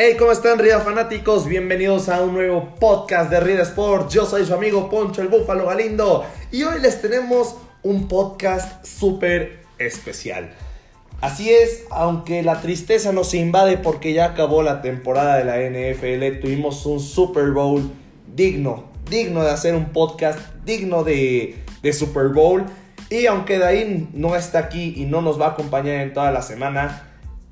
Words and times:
Hey, 0.00 0.14
¿cómo 0.16 0.30
están, 0.30 0.60
Rida 0.60 0.78
fanáticos? 0.78 1.48
Bienvenidos 1.48 2.08
a 2.08 2.22
un 2.22 2.32
nuevo 2.32 2.76
podcast 2.78 3.32
de 3.32 3.40
Rida 3.40 3.62
Sport. 3.62 4.08
Yo 4.08 4.26
soy 4.26 4.46
su 4.46 4.54
amigo 4.54 4.88
Poncho 4.88 5.22
el 5.22 5.26
Búfalo 5.26 5.66
Galindo 5.66 6.24
y 6.52 6.62
hoy 6.62 6.80
les 6.80 7.02
tenemos 7.02 7.56
un 7.82 8.06
podcast 8.06 8.86
súper 8.86 9.64
especial. 9.76 10.50
Así 11.20 11.50
es, 11.50 11.82
aunque 11.90 12.44
la 12.44 12.60
tristeza 12.60 13.10
nos 13.10 13.34
invade 13.34 13.76
porque 13.76 14.12
ya 14.12 14.26
acabó 14.26 14.62
la 14.62 14.82
temporada 14.82 15.36
de 15.36 15.44
la 15.44 15.56
NFL, 15.56 16.42
tuvimos 16.42 16.86
un 16.86 17.00
Super 17.00 17.50
Bowl 17.50 17.90
digno, 18.32 18.84
digno 19.10 19.42
de 19.42 19.50
hacer 19.50 19.74
un 19.74 19.86
podcast, 19.86 20.38
digno 20.64 21.02
de, 21.02 21.56
de 21.82 21.92
Super 21.92 22.28
Bowl. 22.28 22.64
Y 23.10 23.26
aunque 23.26 23.58
Dain 23.58 24.10
no 24.12 24.36
está 24.36 24.60
aquí 24.60 24.94
y 24.96 25.06
no 25.06 25.22
nos 25.22 25.40
va 25.40 25.46
a 25.46 25.50
acompañar 25.50 25.96
en 25.96 26.12
toda 26.12 26.30
la 26.30 26.42
semana, 26.42 27.07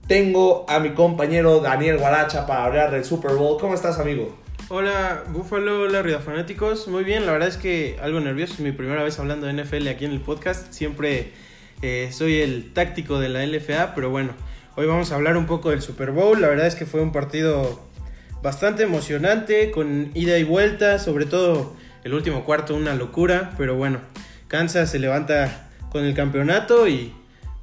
tengo 0.06 0.64
a 0.68 0.78
mi 0.78 0.90
compañero 0.90 1.60
Daniel 1.60 1.98
Guaracha 1.98 2.46
para 2.46 2.64
hablar 2.64 2.90
del 2.90 3.04
Super 3.04 3.32
Bowl. 3.32 3.58
¿Cómo 3.60 3.74
estás, 3.74 3.98
amigo? 3.98 4.36
Hola, 4.68 5.24
Búfalo, 5.28 5.82
hola, 5.82 6.02
Río 6.02 6.20
Fanáticos. 6.20 6.86
Muy 6.88 7.04
bien, 7.04 7.26
la 7.26 7.32
verdad 7.32 7.48
es 7.48 7.56
que 7.56 7.98
algo 8.00 8.20
nervioso. 8.20 8.54
Es 8.54 8.60
mi 8.60 8.72
primera 8.72 9.02
vez 9.02 9.18
hablando 9.18 9.46
de 9.46 9.52
NFL 9.52 9.88
aquí 9.88 10.04
en 10.04 10.12
el 10.12 10.20
podcast. 10.20 10.72
Siempre 10.72 11.32
eh, 11.82 12.10
soy 12.12 12.40
el 12.40 12.72
táctico 12.72 13.18
de 13.18 13.28
la 13.28 13.44
LFA, 13.44 13.94
pero 13.94 14.10
bueno, 14.10 14.32
hoy 14.76 14.86
vamos 14.86 15.10
a 15.10 15.16
hablar 15.16 15.36
un 15.36 15.46
poco 15.46 15.70
del 15.70 15.82
Super 15.82 16.12
Bowl. 16.12 16.40
La 16.40 16.48
verdad 16.48 16.66
es 16.66 16.76
que 16.76 16.86
fue 16.86 17.00
un 17.00 17.10
partido 17.10 17.80
bastante 18.42 18.84
emocionante, 18.84 19.72
con 19.72 20.12
ida 20.14 20.38
y 20.38 20.44
vuelta, 20.44 21.00
sobre 21.00 21.26
todo 21.26 21.74
el 22.04 22.14
último 22.14 22.44
cuarto, 22.44 22.76
una 22.76 22.94
locura. 22.94 23.54
Pero 23.58 23.74
bueno, 23.74 24.00
Kansas 24.46 24.90
se 24.90 25.00
levanta 25.00 25.68
con 25.90 26.04
el 26.04 26.14
campeonato 26.14 26.86
y 26.86 27.12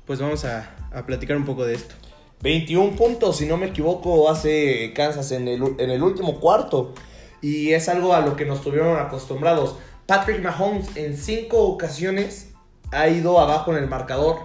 pues 0.06 0.20
vamos 0.20 0.44
a 0.44 0.76
platicar 1.06 1.38
un 1.38 1.46
poco 1.46 1.66
de 1.66 1.76
esto. 1.76 1.96
21 2.44 2.98
puntos, 2.98 3.38
si 3.38 3.46
no 3.46 3.56
me 3.56 3.68
equivoco, 3.68 4.30
hace 4.30 4.92
Kansas 4.94 5.32
en 5.32 5.48
el, 5.48 6.04
último 6.04 6.42
cuarto. 6.42 6.94
Y 7.42 7.72
es 7.72 7.88
algo 7.88 8.14
a 8.14 8.20
lo 8.20 8.36
que 8.36 8.46
nos 8.46 8.62
tuvieron 8.62 9.00
acostumbrados. 9.00 9.78
Patrick 10.06 10.42
Mahomes 10.42 10.96
en 10.98 11.16
cinco 11.16 11.60
ocasiones 11.60 12.52
ha 12.92 13.08
ido 13.08 13.40
abajo 13.40 13.72
en 13.72 13.82
el 13.82 13.90
marcador 13.90 14.40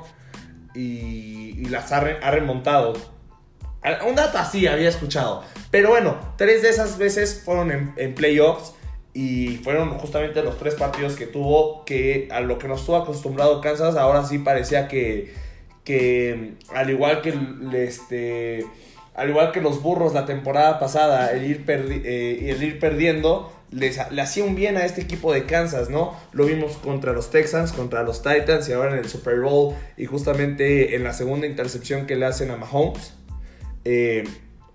y, 0.77 1.67
las 1.71 1.91
ha, 1.91 1.99
re- 1.99 2.21
ha 2.23 2.31
remontado. 2.31 2.93
Un 4.07 4.15
dato 4.15 4.39
así 4.39 4.69
había 4.69 4.89
escuchado. 4.89 5.43
Pero 5.73 5.89
bueno, 5.89 6.19
tres 6.37 6.63
de 6.63 6.69
esas 6.69 6.99
veces 6.99 7.43
fueron 7.45 7.73
en, 7.73 7.95
en 7.97 8.15
playoffs. 8.15 8.75
Y 9.13 9.57
fueron 9.65 9.99
justamente 9.99 10.41
los 10.45 10.57
tres 10.57 10.77
partidos 10.77 11.17
que 11.17 11.27
tuvo 11.27 11.85
que 11.85 12.29
a 12.31 12.39
lo 12.41 12.59
que 12.59 12.69
nos 12.69 12.81
estuvo 12.81 12.95
acostumbrado 12.95 13.61
Kansas, 13.61 13.97
ahora 13.97 14.25
sí 14.25 14.39
parecía 14.39 14.87
que, 14.87 15.35
que 15.89 16.53
al 16.75 16.91
igual 16.91 17.23
que 17.23 17.33
este 17.75 18.67
al 19.15 19.31
igual 19.31 19.51
que 19.51 19.61
los 19.61 19.83
burros 19.83 20.13
la 20.15 20.27
temporada 20.27 20.79
pasada, 20.79 21.33
el 21.33 21.45
ir, 21.51 21.67
perdi- 21.67 22.03
eh, 22.05 22.51
el 22.51 22.63
ir 22.63 22.79
perdiendo 22.79 23.53
les, 23.73 23.99
le 24.13 24.23
hacía 24.23 24.45
un 24.45 24.55
bien 24.55 24.77
a 24.77 24.85
este 24.85 25.01
equipo 25.01 25.33
de 25.33 25.43
Kansas, 25.45 25.91
¿no? 25.91 26.15
Lo 26.33 26.45
vimos 26.47 26.77
contra 26.77 27.13
los 27.13 27.31
Texans, 27.31 27.73
contra 27.73 28.05
los 28.05 28.23
Titans 28.23 28.69
y 28.69 28.73
ahora 28.75 28.93
en 28.93 28.99
el 28.99 29.09
Super 29.09 29.41
Bowl 29.41 29.75
y 29.97 30.05
justamente 30.07 30.95
en 30.95 31.03
la 31.03 31.13
segunda 31.13 31.49
intercepción 31.49 32.07
que 32.07 32.15
le 32.15 32.27
hacen 32.27 32.51
a 32.53 32.57
Mahomes. 32.57 33.15
eh, 33.85 34.23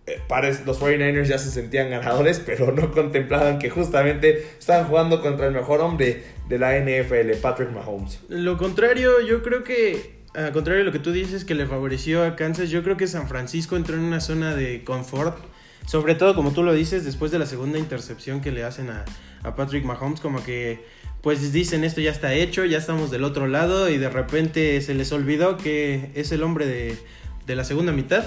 eh, 0.06 0.20
los 0.66 0.82
49ers 0.82 1.24
ya 1.28 1.38
se 1.38 1.50
sentían 1.50 1.90
ganadores, 1.90 2.40
pero 2.46 2.74
no 2.74 2.92
contemplaban 2.92 3.60
que 3.60 3.70
justamente 3.70 4.44
estaban 4.60 4.88
jugando 4.90 5.22
contra 5.22 5.48
el 5.48 5.54
mejor 5.54 5.80
hombre 5.80 6.22
de 6.50 6.60
la 6.60 6.78
NFL, 6.78 7.32
Patrick 7.42 7.70
Mahomes. 7.72 8.20
Lo 8.28 8.58
contrario, 8.58 9.22
yo 9.22 9.42
creo 9.42 9.64
que, 9.64 10.23
al 10.34 10.52
contrario 10.52 10.80
de 10.80 10.86
lo 10.86 10.92
que 10.92 11.00
tú 11.00 11.12
dices 11.12 11.46
que 11.46 11.56
le 11.56 11.66
favoreció 11.66 12.24
a 12.24 12.36
Kansas, 12.36 12.70
yo 12.70 12.84
creo 12.84 12.98
que 12.98 13.08
San 13.08 13.28
Francisco 13.28 13.76
entró 13.76 13.96
en 13.96 14.02
una 14.04 14.20
zona 14.20 14.56
de 14.56 14.84
confort. 14.84 15.38
Sobre 15.86 16.16
todo, 16.16 16.34
como 16.34 16.52
tú 16.52 16.64
lo 16.64 16.74
dices, 16.74 17.04
después 17.04 17.32
de 17.32 17.40
la 17.40 17.46
segunda 17.46 17.78
intercepción 17.78 18.42
que 18.42 18.52
le 18.52 18.64
hacen 18.64 18.90
a, 18.90 19.06
a 19.44 19.56
Patrick 19.56 19.84
Mahomes, 19.84 20.22
como 20.22 20.44
que 20.44 20.86
pues 21.22 21.54
dicen 21.54 21.86
esto 21.86 22.02
ya 22.02 22.12
está 22.12 22.34
hecho, 22.34 22.66
ya 22.66 22.78
estamos 22.78 23.10
del 23.10 23.24
otro 23.24 23.48
lado 23.48 23.90
y 23.90 23.98
de 23.98 24.10
repente 24.10 24.82
se 24.82 24.94
les 24.94 25.12
olvidó 25.14 25.58
que 25.58 26.12
es 26.16 26.34
el 26.34 26.44
hombre 26.44 26.66
de, 26.66 26.98
de 27.46 27.56
la 27.56 27.64
segunda 27.64 27.92
mitad. 27.92 28.24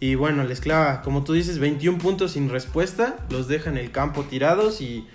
Y 0.00 0.16
bueno, 0.16 0.42
les 0.42 0.60
clava, 0.60 1.02
como 1.02 1.22
tú 1.22 1.34
dices, 1.34 1.60
21 1.60 1.98
puntos 1.98 2.32
sin 2.32 2.48
respuesta, 2.48 3.16
los 3.30 3.46
deja 3.46 3.70
en 3.70 3.78
el 3.78 3.92
campo 3.92 4.24
tirados 4.24 4.80
y 4.80 5.06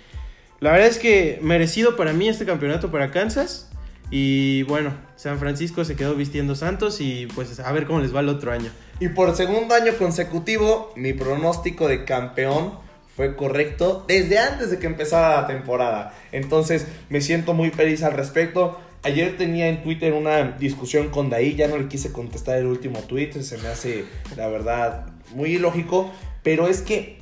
la 0.60 0.72
verdad 0.72 0.88
es 0.88 0.98
que 0.98 1.38
merecido 1.42 1.96
para 1.96 2.12
mí 2.14 2.28
este 2.28 2.46
campeonato 2.46 2.90
para 2.90 3.10
Kansas. 3.10 3.70
Y 4.10 4.62
bueno, 4.64 4.94
San 5.16 5.38
Francisco 5.38 5.84
se 5.84 5.96
quedó 5.96 6.14
vistiendo 6.14 6.54
santos 6.54 7.00
y 7.00 7.26
pues 7.34 7.58
a 7.60 7.72
ver 7.72 7.86
cómo 7.86 8.00
les 8.00 8.14
va 8.14 8.20
el 8.20 8.28
otro 8.28 8.52
año. 8.52 8.70
Y 9.00 9.08
por 9.08 9.36
segundo 9.36 9.74
año 9.74 9.92
consecutivo, 9.98 10.92
mi 10.96 11.12
pronóstico 11.12 11.88
de 11.88 12.04
campeón 12.04 12.72
fue 13.14 13.36
correcto 13.36 14.04
desde 14.08 14.38
antes 14.38 14.70
de 14.70 14.78
que 14.78 14.86
empezara 14.86 15.40
la 15.40 15.46
temporada. 15.46 16.14
Entonces 16.32 16.86
me 17.10 17.20
siento 17.20 17.52
muy 17.52 17.70
feliz 17.70 18.02
al 18.02 18.14
respecto. 18.14 18.80
Ayer 19.02 19.36
tenía 19.36 19.68
en 19.68 19.82
Twitter 19.82 20.12
una 20.12 20.52
discusión 20.52 21.10
con 21.10 21.30
Daí, 21.30 21.54
ya 21.54 21.68
no 21.68 21.78
le 21.78 21.88
quise 21.88 22.12
contestar 22.12 22.58
el 22.58 22.66
último 22.66 23.00
tweet, 23.00 23.32
se 23.42 23.58
me 23.58 23.68
hace 23.68 24.04
la 24.36 24.48
verdad 24.48 25.06
muy 25.34 25.54
ilógico, 25.54 26.12
pero 26.42 26.66
es 26.66 26.80
que 26.80 27.18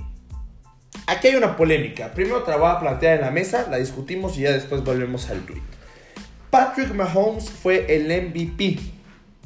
aquí 1.07 1.29
hay 1.29 1.35
una 1.35 1.57
polémica. 1.57 2.15
Primero 2.15 2.43
te 2.43 2.51
la 2.51 2.57
voy 2.57 2.71
a 2.71 2.81
plantear 2.81 3.17
en 3.17 3.21
la 3.23 3.31
mesa, 3.31 3.67
la 3.71 3.77
discutimos 3.77 4.39
y 4.39 4.43
ya 4.43 4.53
después 4.53 4.85
volvemos 4.85 5.29
al 5.29 5.41
tweet. 5.41 5.76
Patrick 6.51 6.93
Mahomes 6.95 7.51
fue 7.51 7.95
el 7.95 8.05
MVP. 8.07 8.79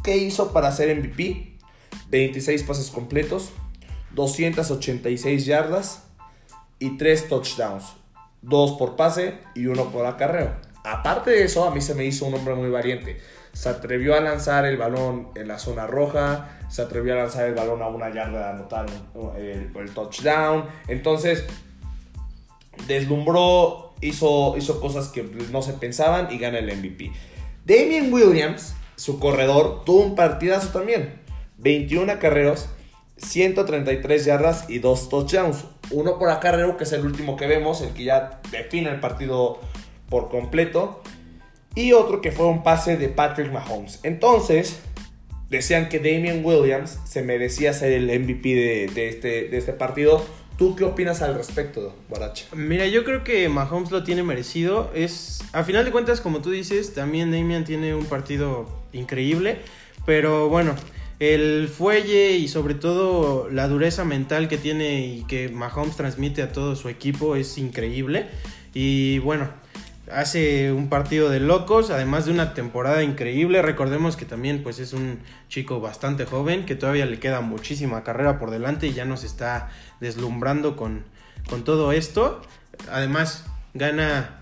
¿Qué 0.02 0.16
hizo 0.16 0.52
para 0.52 0.72
ser 0.72 0.96
MVP? 0.96 1.58
26 2.10 2.62
pases 2.64 2.90
completos, 2.90 3.50
286 4.12 5.46
yardas 5.46 6.04
y 6.78 6.96
3 6.96 7.28
touchdowns. 7.28 7.84
2 8.42 8.72
por 8.78 8.96
pase 8.96 9.38
y 9.54 9.66
1 9.66 9.90
por 9.90 10.06
acarreo. 10.06 10.54
Aparte 10.84 11.30
de 11.30 11.44
eso, 11.44 11.64
a 11.64 11.70
mí 11.70 11.80
se 11.80 11.94
me 11.94 12.04
hizo 12.04 12.26
un 12.26 12.34
hombre 12.34 12.54
muy 12.54 12.70
valiente. 12.70 13.20
Se 13.52 13.68
atrevió 13.68 14.14
a 14.16 14.20
lanzar 14.20 14.64
el 14.64 14.76
balón 14.76 15.28
en 15.34 15.48
la 15.48 15.58
zona 15.58 15.86
roja, 15.86 16.58
se 16.68 16.82
atrevió 16.82 17.14
a 17.14 17.16
lanzar 17.16 17.46
el 17.46 17.54
balón 17.54 17.82
a 17.82 17.88
una 17.88 18.12
yarda 18.12 18.38
de 18.38 18.58
anotar 18.58 18.86
el, 19.36 19.70
el 19.74 19.90
touchdown. 19.94 20.64
Entonces, 20.88 21.44
deslumbró, 22.86 23.89
hizo, 24.00 24.56
hizo 24.56 24.80
cosas 24.80 25.08
que 25.08 25.22
no 25.52 25.62
se 25.62 25.74
pensaban 25.74 26.28
y 26.30 26.38
gana 26.38 26.58
el 26.58 26.76
MVP. 26.76 27.12
Damien 27.64 28.12
Williams, 28.12 28.74
su 28.96 29.18
corredor, 29.18 29.84
tuvo 29.84 30.02
un 30.02 30.14
partidazo 30.14 30.68
también. 30.68 31.20
21 31.58 32.12
acarreos, 32.12 32.68
133 33.16 34.24
yardas 34.24 34.68
y 34.68 34.78
2 34.78 35.08
touchdowns. 35.08 35.64
Uno 35.90 36.18
por 36.18 36.30
acarreo, 36.30 36.76
que 36.76 36.84
es 36.84 36.92
el 36.92 37.04
último 37.04 37.36
que 37.36 37.46
vemos, 37.46 37.82
el 37.82 37.90
que 37.90 38.04
ya 38.04 38.40
define 38.50 38.90
el 38.90 39.00
partido 39.00 39.60
por 40.08 40.30
completo. 40.30 41.02
Y 41.74 41.92
otro 41.92 42.20
que 42.20 42.32
fue 42.32 42.46
un 42.46 42.62
pase 42.62 42.96
de 42.96 43.08
Patrick 43.08 43.52
Mahomes. 43.52 44.00
Entonces, 44.02 44.80
decían 45.50 45.88
que 45.88 45.98
Damien 45.98 46.44
Williams 46.44 46.98
se 47.04 47.22
merecía 47.22 47.72
ser 47.72 47.92
el 47.92 48.06
MVP 48.06 48.48
de, 48.54 48.90
de 48.92 49.08
este, 49.08 49.48
de 49.48 49.58
este 49.58 49.72
partido. 49.72 50.24
¿Tú 50.60 50.76
qué 50.76 50.84
opinas 50.84 51.22
al 51.22 51.37
respecto, 51.37 51.94
Guaracha? 52.10 52.44
Mira, 52.54 52.87
yo 52.87 53.03
creo 53.03 53.25
que 53.25 53.48
Mahomes 53.48 53.91
lo 53.91 54.04
tiene 54.04 54.22
merecido. 54.22 54.91
Es, 54.94 55.38
a 55.54 55.65
final 55.65 55.87
de 55.87 55.91
cuentas, 55.91 56.21
como 56.21 56.43
tú 56.43 56.50
dices, 56.50 56.93
también 56.93 57.32
Damian 57.32 57.65
tiene 57.65 57.94
un 57.94 58.04
partido 58.04 58.66
increíble. 58.93 59.62
Pero 60.04 60.50
bueno, 60.50 60.76
el 61.19 61.66
fuelle 61.69 62.32
y 62.32 62.47
sobre 62.47 62.75
todo 62.75 63.48
la 63.48 63.69
dureza 63.69 64.04
mental 64.04 64.48
que 64.48 64.59
tiene 64.59 65.06
y 65.06 65.25
que 65.25 65.48
Mahomes 65.48 65.97
transmite 65.97 66.43
a 66.43 66.53
todo 66.53 66.77
su 66.77 66.91
equipo 66.91 67.37
es 67.37 67.56
increíble. 67.56 68.27
Y 68.75 69.19
bueno, 69.21 69.48
hace 70.12 70.72
un 70.72 70.88
partido 70.88 71.31
de 71.31 71.41
locos, 71.41 71.91
además 71.91 72.26
de 72.26 72.32
una 72.32 72.54
temporada 72.54 73.03
increíble. 73.03 73.62
Recordemos 73.62 74.16
que 74.16 74.24
también 74.24 74.62
pues 74.62 74.78
es 74.78 74.92
un 74.92 75.21
chico 75.48 75.80
bastante 75.80 76.24
joven, 76.24 76.66
que 76.66 76.74
todavía 76.74 77.07
le 77.07 77.18
queda 77.18 77.41
muchísima 77.41 78.03
carrera 78.04 78.39
por 78.39 78.51
delante 78.51 78.86
y 78.86 78.92
ya 78.92 79.04
nos 79.04 79.24
está 79.24 79.71
deslumbrando 80.01 80.77
con, 80.77 81.04
con 81.48 81.65
todo 81.65 81.92
esto. 81.92 82.42
Además, 82.91 83.47
gana, 83.74 84.41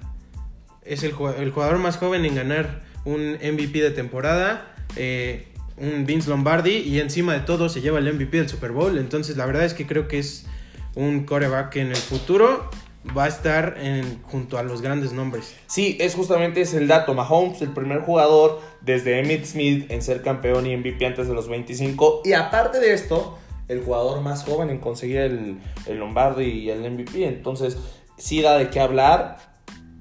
es 0.85 1.03
el, 1.03 1.13
jugador 1.13 1.79
más 1.79 1.97
joven 1.97 2.25
en 2.25 2.35
ganar 2.35 2.83
un 3.05 3.33
MVP 3.35 3.81
de 3.81 3.91
temporada. 3.91 4.75
eh, 4.97 5.45
un 5.81 6.07
Vince 6.07 6.29
Lombardi 6.29 6.79
y 6.79 6.99
encima 6.99 7.35
de 7.35 7.41
todo 7.41 7.69
se 7.69 7.81
lleva 7.81 7.99
el 7.99 8.13
MVP 8.13 8.37
del 8.37 8.49
Super 8.49 8.73
Bowl. 8.73 8.99
Entonces 8.99 9.37
la 9.37 9.47
verdad 9.47 9.65
es 9.65 9.75
que 9.75 9.87
creo 9.87 10.09
que 10.09 10.19
es 10.19 10.47
un 10.95 11.25
coreback 11.25 11.77
en 11.77 11.89
el 11.89 11.97
futuro 11.97 12.69
va 13.17 13.25
a 13.25 13.29
estar 13.29 13.77
en- 13.81 14.23
junto 14.23 14.59
a 14.59 14.63
los 14.63 14.83
grandes 14.83 15.13
nombres. 15.13 15.55
Sí, 15.67 15.97
es 16.01 16.15
justamente 16.15 16.61
es 16.61 16.75
el 16.75 16.89
dato. 16.89 17.15
Mahomes, 17.15 17.61
el 17.63 17.71
primer 17.71 18.01
jugador 18.01 18.61
desde 18.81 19.21
Emmitt 19.21 19.45
Smith 19.45 19.91
en 19.91 20.03
ser 20.03 20.23
campeón 20.23 20.67
y 20.67 20.77
MVP 20.77 21.05
antes 21.07 21.29
de 21.29 21.35
los 21.35 21.49
25. 21.49 22.23
Y 22.25 22.33
aparte 22.33 22.81
de 22.81 22.93
esto, 22.93 23.39
el 23.69 23.83
jugador 23.83 24.21
más 24.23 24.45
joven 24.45 24.71
en 24.71 24.79
conseguir 24.79 25.19
el, 25.19 25.59
Lombardi 25.99 26.45
y 26.45 26.71
el 26.71 26.81
MVP. 26.91 27.27
Entonces, 27.27 27.77
sí 28.17 28.41
da 28.43 28.57
de 28.59 28.71
qué 28.71 28.81
hablar. 28.81 29.37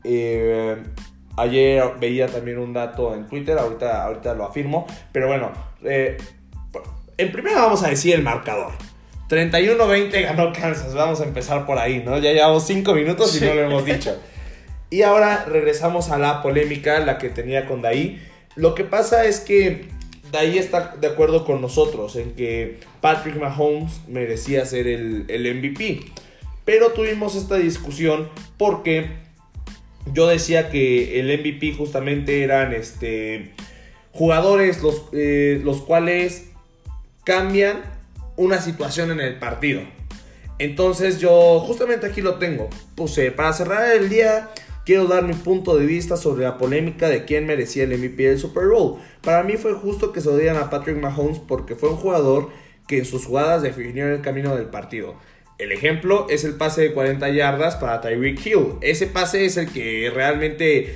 Eh, 0.03 0.81
ayer 1.35 1.83
veía 1.99 2.27
también 2.27 2.59
un 2.59 2.73
dato 2.73 3.13
en 3.13 3.27
Twitter, 3.27 3.57
ahorita, 3.57 4.05
ahorita 4.05 4.33
lo 4.33 4.45
afirmo. 4.45 4.85
Pero 5.11 5.27
bueno, 5.27 5.51
eh, 5.83 6.17
en 7.17 7.31
primera 7.31 7.61
vamos 7.61 7.83
a 7.83 7.89
decir 7.89 8.15
el 8.15 8.23
marcador. 8.23 8.73
31-20 9.29 10.23
ganó 10.23 10.53
Kansas. 10.53 10.93
Vamos 10.93 11.21
a 11.21 11.25
empezar 11.25 11.65
por 11.65 11.77
ahí, 11.77 12.01
¿no? 12.03 12.17
Ya 12.19 12.31
llevamos 12.31 12.65
5 12.65 12.93
minutos 12.93 13.39
y 13.39 13.45
no 13.45 13.53
lo 13.53 13.61
hemos 13.61 13.85
dicho. 13.85 14.17
Y 14.89 15.01
ahora 15.01 15.43
regresamos 15.43 16.11
a 16.11 16.17
la 16.17 16.41
polémica, 16.41 16.99
la 16.99 17.17
que 17.17 17.27
tenía 17.27 17.65
con 17.65 17.81
Daí. 17.81 18.21
Lo 18.55 18.73
que 18.73 18.85
pasa 18.85 19.25
es 19.25 19.41
que 19.41 19.89
Daí 20.31 20.57
está 20.57 20.95
de 20.99 21.07
acuerdo 21.07 21.43
con 21.43 21.59
nosotros 21.59 22.15
en 22.15 22.35
que 22.35 22.79
Patrick 23.01 23.35
Mahomes 23.35 23.99
merecía 24.07 24.65
ser 24.65 24.87
el, 24.87 25.25
el 25.27 25.55
MVP. 25.55 26.05
Pero 26.63 26.91
tuvimos 26.91 27.35
esta 27.35 27.57
discusión 27.57 28.29
porque 28.57 29.09
yo 30.13 30.27
decía 30.27 30.69
que 30.69 31.19
el 31.19 31.27
MVP 31.39 31.73
justamente 31.73 32.43
eran 32.43 32.73
este, 32.73 33.51
jugadores 34.11 34.81
los, 34.81 35.03
eh, 35.13 35.61
los 35.63 35.81
cuales 35.81 36.49
cambian 37.23 37.83
una 38.37 38.61
situación 38.61 39.11
en 39.11 39.19
el 39.19 39.37
partido. 39.37 39.81
Entonces 40.59 41.19
yo 41.19 41.59
justamente 41.59 42.07
aquí 42.07 42.21
lo 42.21 42.35
tengo. 42.35 42.69
Puse, 42.95 43.31
para 43.31 43.51
cerrar 43.53 43.95
el 43.95 44.09
día, 44.09 44.49
quiero 44.85 45.05
dar 45.05 45.23
mi 45.23 45.33
punto 45.33 45.77
de 45.77 45.85
vista 45.85 46.15
sobre 46.15 46.43
la 46.45 46.57
polémica 46.57 47.09
de 47.09 47.25
quién 47.25 47.45
merecía 47.45 47.83
el 47.83 47.97
MVP 47.97 48.23
del 48.23 48.39
Super 48.39 48.67
Bowl. 48.67 48.99
Para 49.21 49.43
mí 49.43 49.57
fue 49.57 49.73
justo 49.73 50.13
que 50.13 50.21
se 50.21 50.29
lo 50.29 50.37
dieran 50.37 50.57
a 50.57 50.69
Patrick 50.69 50.97
Mahomes 50.97 51.39
porque 51.39 51.75
fue 51.75 51.89
un 51.89 51.97
jugador 51.97 52.49
que 52.87 52.99
en 52.99 53.05
sus 53.05 53.25
jugadas 53.25 53.61
definió 53.61 54.07
el 54.07 54.21
camino 54.21 54.55
del 54.55 54.67
partido. 54.67 55.15
El 55.57 55.71
ejemplo 55.71 56.27
es 56.29 56.43
el 56.43 56.55
pase 56.55 56.81
de 56.81 56.93
40 56.93 57.29
yardas 57.29 57.75
para 57.75 57.99
Tyreek 57.99 58.45
Hill. 58.45 58.75
Ese 58.81 59.07
pase 59.07 59.45
es 59.45 59.57
el 59.57 59.71
que 59.71 60.11
realmente 60.13 60.95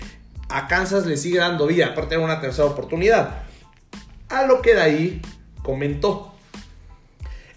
a 0.50 0.68
Kansas 0.68 1.06
le 1.06 1.18
sigue 1.18 1.40
dando 1.40 1.68
vida, 1.68 1.88
aparte 1.88 2.16
de 2.16 2.24
una 2.24 2.40
tercera 2.40 2.68
oportunidad. 2.68 3.44
A 4.30 4.46
lo 4.46 4.62
que 4.62 4.76
de 4.76 4.82
ahí 4.82 5.22
comentó. 5.64 6.31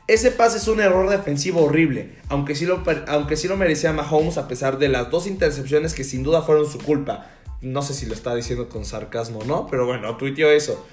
Ese 0.07 0.31
pase 0.31 0.59
es 0.59 0.69
un 0.69 0.81
error 0.81 1.09
defensivo 1.09 1.65
horrible, 1.65 2.17
aunque 2.29 2.55
sí, 2.55 2.67
lo, 2.67 2.83
aunque 3.09 3.37
sí 3.37 3.49
lo 3.49 3.57
merecía 3.57 3.93
Mahomes 3.93 4.37
a 4.37 4.49
pesar 4.49 4.79
de 4.79 4.89
las 4.89 5.11
dos 5.11 5.27
intercepciones 5.27 5.95
que 5.95 6.05
sin 6.05 6.23
duda 6.23 6.43
fueron 6.43 6.71
su 6.71 6.79
culpa. 6.79 7.31
No 7.63 7.81
sé 7.81 7.95
si 7.95 8.05
lo 8.05 8.13
está 8.13 8.35
diciendo 8.35 8.69
con 8.69 8.85
sarcasmo 8.85 9.39
o 9.39 9.45
no, 9.45 9.67
pero 9.67 9.87
bueno, 9.87 10.17
tuiteó 10.19 10.51
eso. 10.51 10.85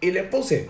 Y 0.00 0.10
le 0.10 0.24
puse, 0.24 0.68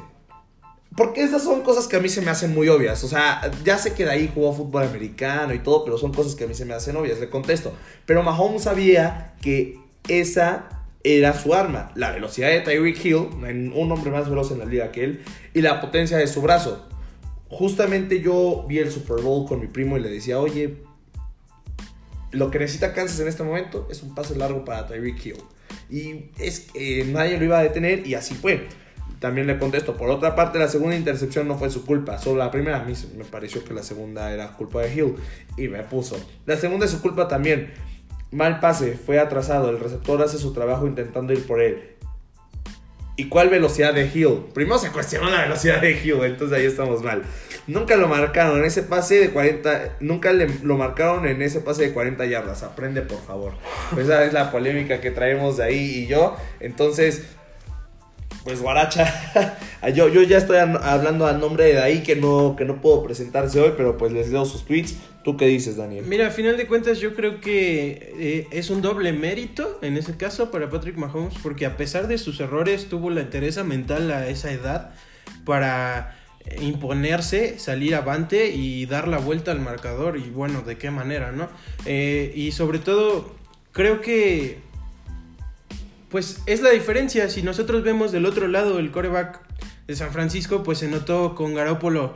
porque 0.97 1.23
esas 1.23 1.43
son 1.43 1.63
cosas 1.63 1.89
que 1.89 1.97
a 1.97 2.01
mí 2.01 2.09
se 2.09 2.21
me 2.21 2.31
hacen 2.31 2.55
muy 2.55 2.69
obvias. 2.69 3.03
O 3.03 3.09
sea, 3.09 3.51
ya 3.65 3.79
sé 3.79 3.95
que 3.95 4.05
de 4.05 4.11
ahí 4.11 4.31
jugó 4.33 4.53
fútbol 4.53 4.85
americano 4.85 5.53
y 5.53 5.59
todo, 5.59 5.85
pero 5.85 5.99
son 5.99 6.13
cosas 6.13 6.35
que 6.35 6.45
a 6.45 6.47
mí 6.47 6.55
se 6.55 6.65
me 6.65 6.75
hacen 6.75 6.97
obvias. 6.97 7.19
Le 7.19 7.29
contesto. 7.29 7.73
Pero 8.07 8.23
Mahomes 8.23 8.63
sabía 8.63 9.35
que 9.41 9.79
esa 10.09 10.69
era 11.03 11.35
su 11.35 11.53
arma. 11.53 11.91
La 11.97 12.13
velocidad 12.13 12.49
de 12.49 12.61
Tyreek 12.61 13.05
Hill, 13.05 13.17
un 13.75 13.93
hombre 13.93 14.11
más 14.11 14.29
veloz 14.29 14.53
en 14.53 14.61
la 14.61 14.67
liga 14.67 14.93
que 14.93 15.05
él, 15.05 15.25
y 15.53 15.63
la 15.63 15.81
potencia 15.81 16.17
de 16.17 16.29
su 16.29 16.41
brazo. 16.43 16.89
Justamente 17.59 18.21
yo 18.21 18.65
vi 18.69 18.79
el 18.79 18.91
Super 18.91 19.23
Bowl 19.23 19.47
con 19.47 19.61
mi 19.61 19.67
primo 19.67 19.97
y 19.97 20.01
le 20.01 20.11
decía, 20.11 20.41
oye, 20.41 20.79
lo 22.33 22.51
que 22.51 22.59
necesita 22.59 22.93
Kansas 22.93 23.21
en 23.21 23.29
este 23.29 23.45
momento 23.45 23.87
es 23.91 24.03
un 24.03 24.15
pase 24.15 24.35
largo 24.37 24.65
para 24.65 24.87
Tyreek 24.87 25.25
Hill. 25.25 25.37
Y 25.89 26.31
es 26.39 26.61
que 26.61 27.05
nadie 27.05 27.39
lo 27.39 27.45
iba 27.45 27.59
a 27.59 27.63
detener 27.63 28.07
y 28.07 28.15
así 28.15 28.35
fue. 28.35 28.67
También 29.21 29.47
le 29.47 29.59
contesto. 29.59 29.97
Por 29.97 30.11
otra 30.11 30.35
parte, 30.35 30.59
la 30.59 30.69
segunda 30.69 30.97
intercepción 30.97 31.49
no 31.49 31.57
fue 31.57 31.71
su 31.71 31.87
culpa. 31.87 32.19
Solo 32.19 32.39
la 32.39 32.51
primera. 32.51 32.81
A 32.81 32.85
mí 32.85 32.93
me 33.17 33.25
pareció 33.25 33.65
que 33.65 33.73
la 33.73 33.83
segunda 33.83 34.33
era 34.33 34.53
culpa 34.53 34.83
de 34.83 34.95
Hill. 34.95 35.15
Y 35.57 35.69
me 35.69 35.83
puso. 35.83 36.17
La 36.45 36.57
segunda 36.57 36.87
es 36.87 36.91
su 36.91 37.01
culpa 37.01 37.29
también. 37.29 37.73
Mal 38.33 38.61
pase. 38.61 38.97
Fue 38.97 39.19
atrasado. 39.19 39.71
El 39.71 39.81
receptor 39.81 40.21
hace 40.21 40.39
su 40.39 40.53
trabajo 40.53 40.87
intentando 40.87 41.33
ir 41.33 41.47
por 41.47 41.63
él. 41.63 41.94
¿Y 43.17 43.29
cuál 43.29 43.49
velocidad 43.49 43.95
de 43.95 44.11
Hill? 44.13 44.47
Primero 44.53 44.79
se 44.79 44.91
cuestionó 44.91 45.31
la 45.31 45.43
velocidad 45.43 45.81
de 45.81 45.93
Hill. 45.93 46.25
Entonces 46.25 46.59
ahí 46.59 46.67
estamos 46.67 47.03
mal. 47.03 47.23
Nunca 47.67 47.97
lo 47.97 48.09
marcaron 48.09 48.59
en 48.59 48.65
ese 48.65 48.83
pase 48.83 49.21
de 49.21 49.31
40. 49.31 49.97
Nunca 50.01 50.33
lo 50.33 50.77
marcaron 50.77 51.27
en 51.27 51.41
ese 51.41 51.61
pase 51.61 51.83
de 51.83 51.93
40 51.93 52.27
yardas. 52.27 52.63
Aprende, 52.63 53.03
por 53.03 53.23
favor. 53.25 53.53
Esa 53.99 54.25
es 54.25 54.33
la 54.33 54.51
polémica 54.51 55.01
que 55.01 55.11
traemos 55.11 55.59
de 55.59 55.65
ahí 55.65 56.03
y 56.03 56.07
yo. 56.07 56.37
Entonces 56.61 57.23
pues 58.45 58.61
Guaracha, 58.61 59.57
yo, 59.93 60.09
yo 60.09 60.23
ya 60.23 60.39
estoy 60.39 60.59
hablando 60.59 61.27
al 61.27 61.41
nombre 61.41 61.65
de 61.65 61.81
ahí 61.81 62.03
que 62.03 62.17
no, 62.17 62.55
que 62.57 62.65
no 62.65 62.81
puedo 62.81 63.03
presentarse 63.03 63.61
hoy, 63.61 63.73
pero 63.77 63.97
pues 63.97 64.13
les 64.13 64.31
leo 64.31 64.45
sus 64.45 64.65
tweets. 64.65 64.97
¿Tú 65.25 65.37
qué 65.37 65.47
dices, 65.47 65.77
Daniel? 65.77 66.05
Mira, 66.07 66.29
a 66.29 66.31
final 66.31 66.57
de 66.57 66.67
cuentas 66.67 67.01
yo 67.01 67.15
creo 67.15 67.41
que 67.41 68.15
eh, 68.19 68.47
es 68.51 68.69
un 68.69 68.83
doble 68.83 69.13
mérito 69.13 69.79
en 69.81 69.97
ese 69.97 70.17
caso 70.17 70.51
para 70.51 70.69
Patrick 70.69 70.97
Mahomes, 70.97 71.35
porque 71.43 71.65
a 71.65 71.77
pesar 71.77 72.09
de 72.09 72.19
sus 72.19 72.41
errores 72.41 72.89
tuvo 72.89 73.09
la 73.11 73.23
entereza 73.23 73.65
mental 73.65 74.11
a 74.11 74.29
esa 74.29 74.53
edad 74.53 74.95
para 75.47 76.17
imponerse, 76.61 77.59
salir 77.59 77.95
avante 77.95 78.51
y 78.51 78.85
dar 78.87 79.09
la 79.09 79.19
vuelta 79.19 79.51
al 79.51 79.61
marcador 79.61 80.19
y 80.19 80.29
bueno, 80.31 80.61
de 80.61 80.77
qué 80.77 80.91
manera, 80.91 81.33
¿no? 81.33 81.49
Eh, 81.87 82.33
y 82.35 82.53
sobre 82.53 82.79
todo, 82.79 83.35
creo 83.73 84.01
que 84.01 84.59
pues 86.11 86.43
es 86.47 86.61
la 86.61 86.71
diferencia. 86.71 87.29
Si 87.29 87.43
nosotros 87.43 87.83
vemos 87.83 88.13
del 88.13 88.27
otro 88.27 88.47
lado 88.47 88.79
el 88.79 88.93
coreback 88.93 89.41
de 89.87 89.97
San 89.97 90.13
Francisco, 90.13 90.63
pues 90.63 90.79
se 90.79 90.89
notó 90.89 91.35
con 91.35 91.55
Garópolo 91.55 92.15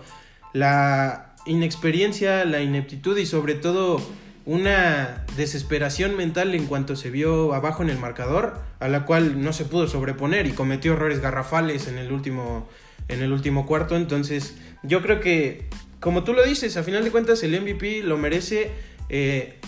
la 0.53 1.35
inexperiencia, 1.47 2.45
la 2.45 2.61
ineptitud 2.61 3.17
y 3.19 3.27
sobre 3.27 3.55
todo 3.55 4.01
una 4.49 5.27
desesperación 5.37 6.17
mental 6.17 6.55
en 6.55 6.67
cuanto 6.67 6.97
se 6.97 7.11
vio 7.11 7.53
abajo 7.53 7.83
en 7.83 7.91
el 7.91 7.99
marcador, 7.99 8.59
a 8.81 8.89
la 8.89 9.05
cual 9.05 9.43
no 9.43 9.53
se 9.53 9.67
pudo 9.67 9.87
sobreponer 9.89 10.47
y 10.47 10.53
cometió 10.53 10.95
errores 10.95 11.21
garrafales 11.21 11.87
en 11.87 11.99
el 11.99 12.13
último, 12.13 12.67
en 13.09 13.23
el 13.23 13.33
último 13.33 13.67
cuarto. 13.67 13.95
Entonces, 13.95 14.57
yo 14.83 15.03
creo 15.03 15.21
que, 15.21 15.67
como 16.01 16.25
tú 16.25 16.33
lo 16.33 16.43
dices, 16.45 16.79
a 16.79 16.83
final 16.83 17.05
de 17.05 17.11
cuentas 17.11 17.43
el 17.43 17.61
MVP 17.61 18.03
lo 18.03 18.17
merece. 18.17 18.71
Eh, 19.11 19.59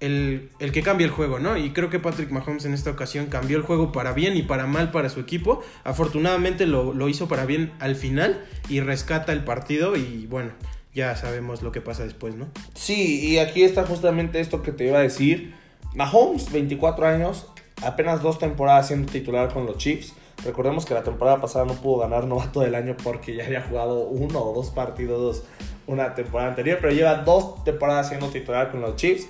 el, 0.00 0.50
que 0.58 0.82
cambia 0.82 1.06
el 1.06 1.10
juego, 1.10 1.38
¿no? 1.38 1.56
Y 1.56 1.70
creo 1.70 1.90
que 1.90 1.98
Patrick 1.98 2.30
Mahomes 2.30 2.64
en 2.64 2.74
esta 2.74 2.90
ocasión 2.90 3.26
cambió 3.26 3.56
el 3.56 3.62
juego 3.62 3.92
para 3.92 4.12
bien 4.12 4.36
y 4.36 4.42
para 4.42 4.66
mal 4.66 4.90
para 4.90 5.08
su 5.08 5.20
equipo. 5.20 5.62
Afortunadamente 5.84 6.66
lo, 6.66 7.08
hizo 7.08 7.28
para 7.28 7.46
bien 7.46 7.72
al 7.78 7.96
final 7.96 8.44
y 8.68 8.80
rescata 8.80 9.32
el 9.32 9.44
partido 9.44 9.96
y 9.96 10.26
bueno, 10.26 10.50
ya 10.94 11.16
sabemos 11.16 11.62
lo 11.62 11.72
que 11.72 11.80
pasa 11.80 12.04
después, 12.04 12.34
¿no? 12.34 12.48
Sí, 12.74 13.26
y 13.26 13.38
aquí 13.38 13.62
está 13.62 13.84
justamente 13.84 14.40
esto 14.40 14.62
que 14.62 14.72
te 14.72 14.86
iba 14.86 14.98
a 14.98 15.02
decir. 15.02 15.54
Mahomes, 15.94 16.52
24 16.52 17.06
años, 17.06 17.46
apenas 17.82 18.22
dos 18.22 18.38
temporadas 18.38 18.88
siendo 18.88 19.10
titular 19.10 19.52
con 19.52 19.64
los 19.66 19.78
Chiefs. 19.78 20.14
Recordemos 20.44 20.84
que 20.84 20.92
la 20.92 21.02
temporada 21.02 21.40
pasada 21.40 21.64
no 21.64 21.74
pudo 21.74 22.00
ganar 22.00 22.26
novato 22.26 22.60
del 22.60 22.74
año 22.74 22.96
porque 23.02 23.34
ya 23.34 23.46
había 23.46 23.62
jugado 23.62 24.06
uno 24.06 24.40
o 24.40 24.54
dos 24.54 24.70
partidos 24.70 25.44
una 25.86 26.14
temporada 26.14 26.50
anterior, 26.50 26.78
pero 26.80 26.92
lleva 26.92 27.14
dos 27.14 27.64
temporadas 27.64 28.08
siendo 28.08 28.28
titular 28.28 28.70
con 28.70 28.80
los 28.80 28.96
Chiefs. 28.96 29.28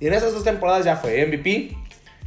Y 0.00 0.06
en 0.06 0.14
esas 0.14 0.32
dos 0.32 0.44
temporadas 0.44 0.84
ya 0.84 0.96
fue 0.96 1.26
MVP, 1.26 1.76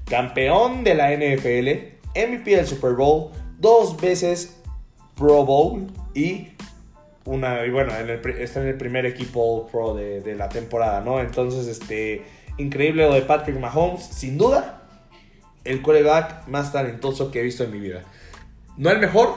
campeón 0.09 0.83
de 0.83 0.95
la 0.95 1.11
NFL, 1.11 1.91
MVP 2.15 2.55
del 2.55 2.67
Super 2.67 2.93
Bowl, 2.93 3.31
dos 3.59 3.99
veces 3.99 4.57
Pro 5.17 5.45
Bowl 5.45 5.87
y 6.13 6.49
una, 7.25 7.65
y 7.65 7.69
bueno, 7.69 7.93
está 8.39 8.61
en 8.61 8.67
el 8.67 8.77
primer 8.77 9.05
equipo 9.05 9.67
Pro 9.71 9.93
de, 9.93 10.35
la 10.35 10.49
temporada, 10.49 11.01
¿no? 11.01 11.19
Entonces, 11.19 11.67
este, 11.67 12.23
increíble 12.57 13.07
lo 13.07 13.13
de 13.13 13.21
Patrick 13.21 13.59
Mahomes, 13.59 14.03
sin 14.03 14.37
duda, 14.37 14.81
el 15.63 15.81
quarterback 15.81 16.47
más 16.47 16.73
talentoso 16.73 17.31
que 17.31 17.39
he 17.39 17.43
visto 17.43 17.63
en 17.63 17.71
mi 17.71 17.79
vida. 17.79 18.03
No 18.77 18.89
el 18.89 18.99
mejor, 18.99 19.35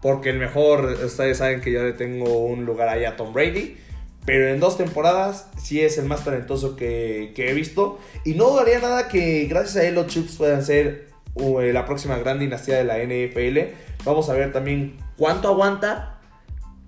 porque 0.00 0.30
el 0.30 0.38
mejor, 0.38 0.98
ustedes 1.04 1.38
saben 1.38 1.60
que 1.60 1.70
yo 1.70 1.82
le 1.82 1.92
tengo 1.92 2.44
un 2.44 2.64
lugar 2.66 2.88
ahí 2.88 3.04
a 3.04 3.16
Tom 3.16 3.32
Brady. 3.32 3.76
Pero 4.24 4.48
en 4.48 4.60
dos 4.60 4.78
temporadas 4.78 5.48
sí 5.60 5.80
es 5.80 5.98
el 5.98 6.04
más 6.04 6.24
talentoso 6.24 6.76
que, 6.76 7.32
he 7.36 7.54
visto. 7.54 7.98
Y 8.24 8.34
no 8.34 8.54
daría 8.54 8.78
nada 8.78 9.08
que 9.08 9.46
gracias 9.46 9.76
a 9.76 9.88
él 9.88 9.94
los 9.96 10.06
Chiefs 10.06 10.36
puedan 10.36 10.64
ser 10.64 11.08
uh, 11.34 11.60
la 11.60 11.84
próxima 11.86 12.16
gran 12.18 12.38
dinastía 12.38 12.76
de 12.76 12.84
la 12.84 12.98
NFL. 12.98 13.74
Vamos 14.04 14.28
a 14.28 14.34
ver 14.34 14.52
también 14.52 14.96
cuánto 15.16 15.48
aguanta. 15.48 16.20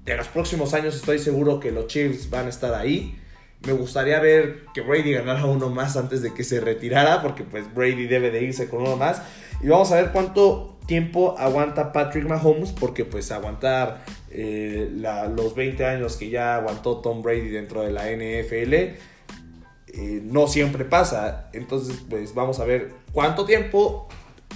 De 0.05 0.17
los 0.17 0.29
próximos 0.29 0.75
años 0.75 0.95
estoy 0.95 1.19
seguro 1.19 1.59
que 1.59 1.73
los 1.73 1.87
Chiefs 1.88 2.31
van 2.31 2.47
a 2.47 2.50
estar 2.50 2.75
ahí. 2.75 3.19
Me 3.67 3.73
gustaría 3.73 4.21
ver 4.21 4.67
que 4.75 4.83
Brady 4.83 5.14
ganara 5.14 5.47
uno 5.47 5.71
más 5.71 5.97
antes 5.97 6.21
de 6.21 6.35
que 6.35 6.45
se 6.45 6.61
retirara, 6.61 7.23
porque 7.23 7.43
pues 7.43 7.73
Brady 7.75 8.07
debe 8.07 8.31
de 8.31 8.43
irse 8.43 8.69
con 8.69 8.83
uno 8.83 8.97
más. 8.97 9.23
Y 9.62 9.69
vamos 9.69 9.91
a 9.91 9.97
ver 9.97 10.12
cuánto 10.12 10.74
tiempo 10.87 11.37
aguanta 11.38 11.93
Patrick 11.93 12.26
Mahomes, 12.26 12.73
porque 12.73 13.05
pues 13.05 13.31
aguantar 13.33 14.05
eh, 14.31 14.91
los 15.35 15.55
20 15.55 15.85
años 15.85 16.17
que 16.17 16.31
ya 16.31 16.57
aguantó 16.57 16.99
Tom 16.99 17.23
Brady 17.23 17.49
dentro 17.49 17.83
de 17.83 17.93
la 17.93 18.11
NFL, 18.11 18.75
eh, 18.75 20.21
no 20.25 20.47
siempre 20.49 20.85
pasa. 20.85 21.49
Entonces, 21.53 22.05
pues 22.09 22.35
vamos 22.35 22.61
a 22.61 22.64
ver 22.64 22.93
cuánto 23.12 23.45
tiempo 23.45 24.09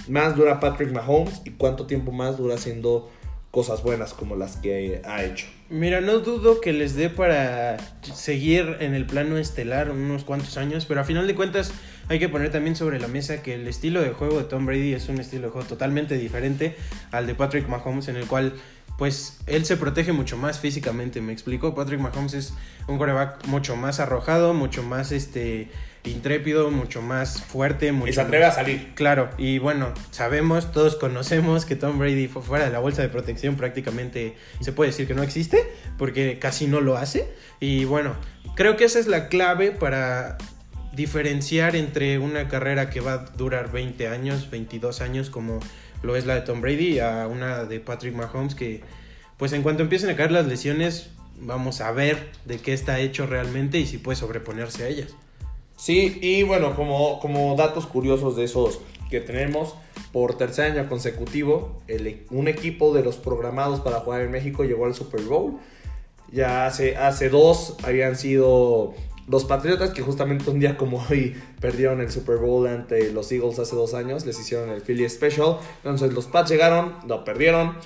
más 0.07 0.35
dura 0.35 0.59
Patrick 0.59 0.91
Mahomes 0.91 1.41
y 1.45 1.51
cuánto 1.51 1.85
tiempo 1.85 2.11
más 2.11 2.37
dura 2.37 2.55
haciendo 2.55 3.09
cosas 3.51 3.81
buenas 3.81 4.13
como 4.13 4.35
las 4.35 4.57
que 4.57 5.01
ha 5.05 5.23
hecho. 5.23 5.47
Mira, 5.69 6.01
no 6.01 6.19
dudo 6.19 6.61
que 6.61 6.73
les 6.73 6.95
dé 6.95 7.09
para 7.09 7.77
seguir 8.01 8.77
en 8.79 8.93
el 8.93 9.05
plano 9.05 9.37
estelar 9.37 9.91
unos 9.91 10.23
cuantos 10.23 10.57
años, 10.57 10.85
pero 10.85 11.01
a 11.01 11.03
final 11.03 11.25
de 11.25 11.35
cuentas 11.35 11.71
hay 12.09 12.19
que 12.19 12.27
poner 12.27 12.51
también 12.51 12.75
sobre 12.75 12.99
la 12.99 13.07
mesa 13.07 13.41
que 13.41 13.53
el 13.55 13.67
estilo 13.67 14.01
de 14.01 14.09
juego 14.09 14.39
de 14.39 14.43
Tom 14.45 14.65
Brady 14.65 14.93
es 14.93 15.07
un 15.09 15.19
estilo 15.19 15.43
de 15.43 15.49
juego 15.51 15.67
totalmente 15.67 16.17
diferente 16.17 16.75
al 17.11 17.27
de 17.27 17.35
Patrick 17.35 17.67
Mahomes, 17.69 18.07
en 18.07 18.17
el 18.17 18.25
cual 18.25 18.53
pues 18.97 19.37
él 19.47 19.63
se 19.63 19.77
protege 19.77 20.11
mucho 20.11 20.35
más 20.35 20.59
físicamente, 20.59 21.21
me 21.21 21.31
explico. 21.31 21.73
Patrick 21.73 22.01
Mahomes 22.01 22.33
es 22.33 22.53
un 22.87 22.97
quarterback 22.97 23.45
mucho 23.47 23.77
más 23.77 24.01
arrojado, 24.01 24.53
mucho 24.53 24.83
más 24.83 25.13
este 25.13 25.69
intrépido, 26.03 26.69
mucho 26.71 27.01
más 27.01 27.41
fuerte, 27.43 27.91
mucho 27.93 28.09
y 28.09 28.13
se 28.13 28.21
atreve 28.21 28.45
más- 28.45 28.53
a 28.55 28.59
salir. 28.61 28.91
Claro, 28.95 29.29
y 29.37 29.59
bueno, 29.59 29.93
sabemos, 30.11 30.71
todos 30.73 30.95
conocemos 30.95 31.65
que 31.65 31.75
Tom 31.77 31.97
Brady 31.99 32.27
fue 32.27 32.41
fuera 32.41 32.65
de 32.65 32.71
la 32.71 32.79
bolsa 32.79 33.01
de 33.01 33.09
protección 33.09 33.55
prácticamente 33.55 34.35
se 34.59 34.73
puede 34.73 34.89
decir 34.91 35.07
que 35.07 35.13
no 35.13 35.23
existe, 35.23 35.63
porque 35.97 36.39
casi 36.39 36.67
no 36.67 36.81
lo 36.81 36.97
hace. 36.97 37.29
Y 37.61 37.85
bueno, 37.85 38.15
creo 38.55 38.75
que 38.75 38.83
esa 38.85 38.99
es 38.99 39.07
la 39.07 39.29
clave 39.29 39.71
para 39.71 40.37
diferenciar 40.93 41.75
entre 41.75 42.19
una 42.19 42.47
carrera 42.47 42.89
que 42.89 42.99
va 42.99 43.13
a 43.13 43.17
durar 43.17 43.71
20 43.71 44.07
años, 44.07 44.49
22 44.49 45.01
años, 45.01 45.29
como 45.29 45.59
lo 46.01 46.15
es 46.15 46.25
la 46.25 46.35
de 46.35 46.41
Tom 46.41 46.61
Brady, 46.61 46.99
a 46.99 47.27
una 47.27 47.65
de 47.65 47.79
Patrick 47.79 48.15
Mahomes, 48.15 48.55
que 48.55 48.81
pues 49.37 49.53
en 49.53 49.61
cuanto 49.63 49.83
empiecen 49.83 50.09
a 50.09 50.15
caer 50.15 50.31
las 50.31 50.47
lesiones, 50.47 51.11
vamos 51.39 51.81
a 51.81 51.91
ver 51.91 52.31
de 52.45 52.57
qué 52.57 52.73
está 52.73 52.99
hecho 52.99 53.25
realmente 53.25 53.79
y 53.79 53.85
si 53.85 53.97
puede 53.97 54.15
sobreponerse 54.17 54.83
a 54.83 54.87
ellas. 54.87 55.15
Sí, 55.77 56.19
y 56.21 56.43
bueno, 56.43 56.75
como, 56.75 57.19
como 57.21 57.55
datos 57.55 57.85
curiosos 57.85 58.35
de 58.35 58.43
esos 58.43 58.81
que 59.09 59.21
tenemos, 59.21 59.75
por 60.11 60.37
tercer 60.37 60.71
año 60.71 60.89
consecutivo, 60.89 61.81
el 61.87 62.07
e- 62.07 62.25
un 62.31 62.47
equipo 62.47 62.93
de 62.93 63.01
los 63.03 63.15
programados 63.15 63.79
para 63.79 64.01
jugar 64.01 64.21
en 64.21 64.31
México 64.31 64.65
llegó 64.65 64.85
al 64.85 64.93
Super 64.93 65.21
Bowl. 65.21 65.57
Ya 66.31 66.65
hace, 66.67 66.97
hace 66.97 67.29
dos 67.29 67.77
habían 67.83 68.15
sido 68.17 68.93
los 69.29 69.45
Patriotas, 69.45 69.91
que 69.91 70.01
justamente 70.01 70.49
un 70.49 70.59
día 70.59 70.75
como 70.75 71.05
hoy 71.09 71.35
perdieron 71.61 72.01
el 72.01 72.09
Super 72.09 72.37
Bowl 72.37 72.67
ante 72.67 73.11
los 73.11 73.31
Eagles 73.31 73.59
hace 73.59 73.75
dos 73.75 73.93
años, 73.93 74.25
les 74.25 74.39
hicieron 74.39 74.69
el 74.69 74.81
Philly 74.81 75.07
Special. 75.07 75.57
Entonces 75.77 76.13
los 76.13 76.25
Pats 76.25 76.49
llegaron, 76.49 76.95
lo 77.07 77.23
perdieron. 77.23 77.77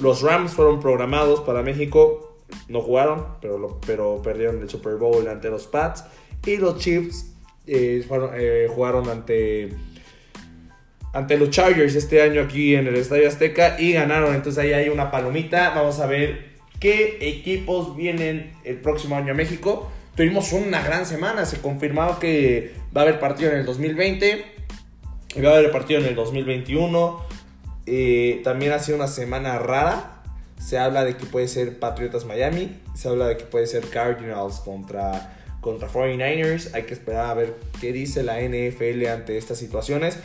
Los 0.00 0.22
Rams 0.22 0.52
fueron 0.52 0.80
programados 0.80 1.40
para 1.40 1.62
México, 1.62 2.36
no 2.68 2.82
jugaron, 2.82 3.26
pero, 3.40 3.80
pero 3.86 4.20
perdieron 4.22 4.60
el 4.60 4.68
Super 4.68 4.96
Bowl 4.96 5.26
ante 5.28 5.48
los 5.48 5.66
Pats. 5.68 6.04
Y 6.44 6.56
los 6.56 6.78
Chiefs 6.78 7.32
eh, 7.66 8.04
eh, 8.34 8.68
jugaron 8.68 9.08
ante, 9.08 9.70
ante 11.12 11.36
los 11.36 11.50
Chargers 11.50 11.94
este 11.94 12.22
año 12.22 12.42
aquí 12.42 12.74
en 12.74 12.88
el 12.88 12.96
Estadio 12.96 13.28
Azteca 13.28 13.80
y 13.80 13.92
ganaron. 13.92 14.34
Entonces 14.34 14.62
ahí 14.62 14.72
hay 14.72 14.88
una 14.88 15.12
palomita. 15.12 15.70
Vamos 15.74 16.00
a 16.00 16.06
ver 16.06 16.48
qué 16.80 17.18
equipos 17.20 17.96
vienen 17.96 18.52
el 18.64 18.80
próximo 18.80 19.16
año 19.16 19.32
a 19.32 19.36
México. 19.36 19.92
Tuvimos 20.18 20.52
una 20.52 20.82
gran 20.82 21.06
semana. 21.06 21.46
Se 21.46 21.60
confirmó 21.60 22.18
que 22.18 22.74
va 22.94 23.02
a 23.02 23.04
haber 23.04 23.20
partido 23.20 23.52
en 23.52 23.58
el 23.58 23.64
2020 23.64 24.44
y 25.36 25.40
va 25.40 25.50
a 25.50 25.58
haber 25.58 25.70
partido 25.70 26.00
en 26.00 26.06
el 26.06 26.16
2021. 26.16 27.24
Eh, 27.86 28.40
también 28.42 28.72
ha 28.72 28.80
sido 28.80 28.98
una 28.98 29.06
semana 29.06 29.60
rara. 29.60 30.24
Se 30.60 30.76
habla 30.76 31.04
de 31.04 31.16
que 31.16 31.24
puede 31.24 31.46
ser 31.46 31.78
Patriotas 31.78 32.24
Miami. 32.24 32.80
Se 32.96 33.08
habla 33.08 33.28
de 33.28 33.36
que 33.36 33.44
puede 33.44 33.68
ser 33.68 33.88
Cardinals 33.90 34.58
contra, 34.58 35.36
contra 35.60 35.88
49ers. 35.88 36.74
Hay 36.74 36.82
que 36.82 36.94
esperar 36.94 37.26
a 37.26 37.34
ver 37.34 37.54
qué 37.80 37.92
dice 37.92 38.24
la 38.24 38.40
NFL 38.40 39.06
ante 39.06 39.38
estas 39.38 39.58
situaciones. 39.58 40.18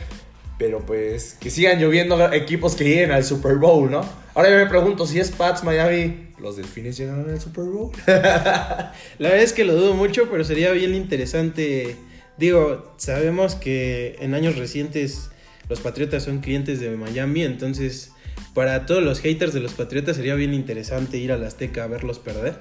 Pero 0.58 0.80
pues 0.86 1.36
que 1.40 1.50
sigan 1.50 1.80
lloviendo 1.80 2.32
equipos 2.32 2.76
que 2.76 2.84
lleguen 2.84 3.10
al 3.10 3.24
Super 3.24 3.56
Bowl, 3.56 3.90
¿no? 3.90 4.04
Ahora 4.34 4.50
yo 4.50 4.56
me 4.56 4.66
pregunto 4.66 5.06
si 5.06 5.18
es 5.18 5.30
Pats 5.30 5.64
Miami. 5.64 6.28
¿Los 6.38 6.56
delfines 6.56 6.96
llegaron 6.96 7.28
al 7.30 7.40
Super 7.40 7.64
Bowl? 7.64 7.90
La 8.06 8.92
verdad 9.18 9.42
es 9.42 9.52
que 9.52 9.64
lo 9.64 9.74
dudo 9.74 9.94
mucho, 9.94 10.28
pero 10.30 10.44
sería 10.44 10.72
bien 10.72 10.94
interesante. 10.94 11.96
Digo, 12.36 12.94
sabemos 12.96 13.54
que 13.54 14.16
en 14.20 14.34
años 14.34 14.56
recientes 14.56 15.30
los 15.68 15.80
Patriotas 15.80 16.24
son 16.24 16.40
clientes 16.40 16.80
de 16.80 16.90
Miami, 16.90 17.42
entonces 17.42 18.12
para 18.54 18.86
todos 18.86 19.02
los 19.02 19.20
haters 19.20 19.52
de 19.52 19.60
los 19.60 19.74
Patriotas 19.74 20.16
sería 20.16 20.34
bien 20.34 20.54
interesante 20.54 21.18
ir 21.18 21.32
a 21.32 21.36
la 21.36 21.48
Azteca 21.48 21.84
a 21.84 21.86
verlos 21.86 22.18
perder. 22.18 22.58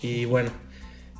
Y 0.00 0.24
bueno, 0.24 0.50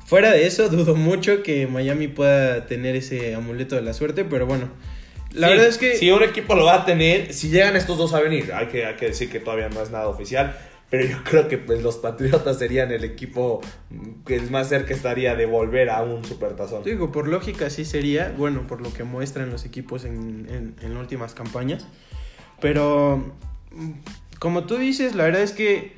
fuera 0.05 0.31
de 0.31 0.45
eso, 0.45 0.69
dudo 0.69 0.95
mucho 0.95 1.43
que 1.43 1.67
Miami 1.67 2.07
pueda 2.07 2.65
tener 2.67 2.95
ese 2.95 3.35
amuleto 3.35 3.75
de 3.75 3.81
la 3.81 3.93
suerte, 3.93 4.25
pero 4.25 4.45
bueno, 4.45 4.69
la 5.33 5.47
Sí, 5.47 5.53
verdad 5.53 5.67
es 5.67 5.77
que... 5.77 5.97
Si 5.97 6.11
un 6.11 6.23
equipo 6.23 6.55
lo 6.55 6.65
va 6.65 6.75
a 6.75 6.85
tener, 6.85 7.33
si 7.33 7.49
llegan 7.49 7.75
estos 7.75 7.97
dos 7.97 8.13
a 8.13 8.19
venir, 8.19 8.53
hay 8.53 8.67
que, 8.67 8.85
hay 8.85 8.95
que 8.95 9.07
decir 9.07 9.29
que 9.29 9.39
todavía 9.39 9.69
no 9.69 9.81
es 9.81 9.91
nada 9.91 10.07
oficial. 10.07 10.55
Pero 10.89 11.05
yo 11.07 11.23
creo 11.23 11.47
que 11.47 11.57
pues, 11.57 11.81
los 11.81 11.97
Patriotas 11.97 12.59
serían 12.59 12.91
el 12.91 13.03
equipo 13.03 13.61
que 14.27 14.35
es 14.35 14.51
más 14.51 14.69
cerca 14.69 14.93
estaría 14.93 15.35
de 15.35 15.47
volver 15.47 15.89
a 15.89 16.03
un 16.03 16.23
supertazón. 16.23 16.83
Digo, 16.83 17.11
por 17.11 17.27
lógica 17.27 17.71
sí 17.71 17.83
sería, 17.83 18.31
bueno, 18.37 18.67
por 18.67 18.79
lo 18.79 18.93
que 18.93 19.03
muestran 19.03 19.49
los 19.49 19.65
equipos 19.65 20.05
en, 20.05 20.47
en, 20.49 20.75
en 20.81 20.97
últimas 20.97 21.33
campañas. 21.33 21.87
Pero, 22.61 23.33
mm, 23.71 23.91
como 24.37 24.65
tú 24.65 24.77
dices, 24.77 25.15
la 25.15 25.23
verdad 25.23 25.41
es 25.41 25.51
que 25.51 25.93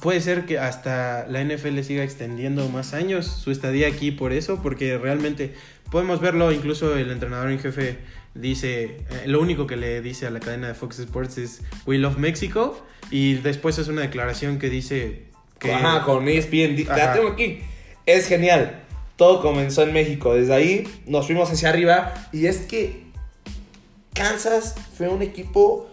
puede 0.00 0.20
ser 0.20 0.46
que 0.46 0.58
hasta 0.58 1.26
la 1.28 1.44
NFL 1.44 1.80
siga 1.80 2.02
extendiendo 2.02 2.68
más 2.68 2.94
años 2.94 3.26
su 3.26 3.50
estadía 3.50 3.88
aquí 3.88 4.10
por 4.10 4.32
eso, 4.32 4.60
porque 4.62 4.96
realmente 4.96 5.52
podemos 5.90 6.20
verlo, 6.20 6.50
incluso 6.50 6.96
el 6.96 7.10
entrenador 7.10 7.50
en 7.50 7.58
jefe 7.58 7.98
dice, 8.34 8.84
eh, 8.84 9.22
lo 9.26 9.40
único 9.40 9.66
que 9.66 9.76
le 9.76 10.00
dice 10.00 10.26
a 10.26 10.30
la 10.30 10.40
cadena 10.40 10.68
de 10.68 10.74
Fox 10.74 10.98
Sports 10.98 11.38
es 11.38 11.60
We 11.86 11.98
love 11.98 12.18
Mexico, 12.18 12.84
y 13.10 13.34
después 13.34 13.78
es 13.78 13.88
una 13.88 14.00
declaración 14.02 14.58
que 14.58 14.70
dice 14.70 15.24
que... 15.58 15.72
Ajá, 15.72 16.04
con 16.04 16.26
ESPN. 16.28 16.84
La 16.88 17.12
tengo 17.14 17.28
aquí. 17.28 17.60
Es 18.06 18.26
genial. 18.26 18.82
Todo 19.16 19.40
comenzó 19.40 19.82
en 19.82 19.92
México. 19.92 20.34
Desde 20.34 20.52
ahí 20.54 21.02
nos 21.06 21.26
fuimos 21.26 21.50
hacia 21.50 21.68
arriba. 21.68 22.12
Y 22.32 22.46
es 22.46 22.58
que 22.58 23.04
Kansas 24.14 24.74
fue 24.96 25.08
un 25.08 25.22
equipo 25.22 25.88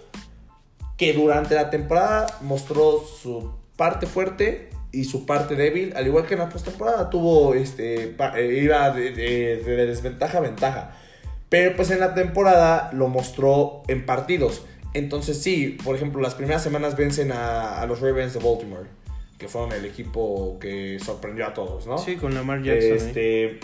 que 0.98 1.14
durante 1.14 1.56
la 1.56 1.70
temporada 1.70 2.38
mostró 2.42 3.04
su 3.22 3.52
parte 3.76 4.06
fuerte 4.08 4.70
y 4.92 5.06
su 5.06 5.26
parte 5.26 5.56
débil. 5.56 5.94
Al 5.96 6.06
igual 6.08 6.26
que 6.26 6.34
en 6.36 6.40
la 6.42 6.50
postemporada 6.50 7.10
tuvo 7.10 7.54
este 7.56 8.08
pa- 8.08 8.38
eh, 8.40 8.62
iba 8.64 8.90
de, 8.92 9.12
de- 9.12 9.58
de 9.64 9.86
desventaja 9.86 10.38
a 10.40 10.42
ventaja. 10.42 10.98
Pero 11.52 11.76
pues 11.76 11.92
en 11.92 12.00
la 12.00 12.14
temporada 12.14 12.92
lo 12.94 13.10
mostró 13.10 13.84
en 13.90 14.06
partidos. 14.06 14.64
Entonces 14.94 15.44
sí, 15.44 15.78
por 15.84 15.98
ejemplo, 15.98 16.22
las 16.22 16.34
primeras 16.34 16.64
semanas 16.64 16.96
vencen 16.96 17.34
a, 17.34 17.82
a 17.82 17.86
los 17.88 18.00
Ravens 18.00 18.34
de 18.34 18.40
Baltimore, 18.40 18.88
que 19.38 19.50
fueron 19.50 19.74
el 19.74 19.84
equipo 19.84 20.58
que 20.62 20.98
sorprendió 21.04 21.46
a 21.46 21.54
todos, 21.54 21.88
¿no? 21.88 21.98
Sí, 21.98 22.16
con 22.16 22.34
Lamar 22.34 22.64
Jackson. 22.64 22.92
¿eh? 22.92 22.96
Este, 22.96 23.60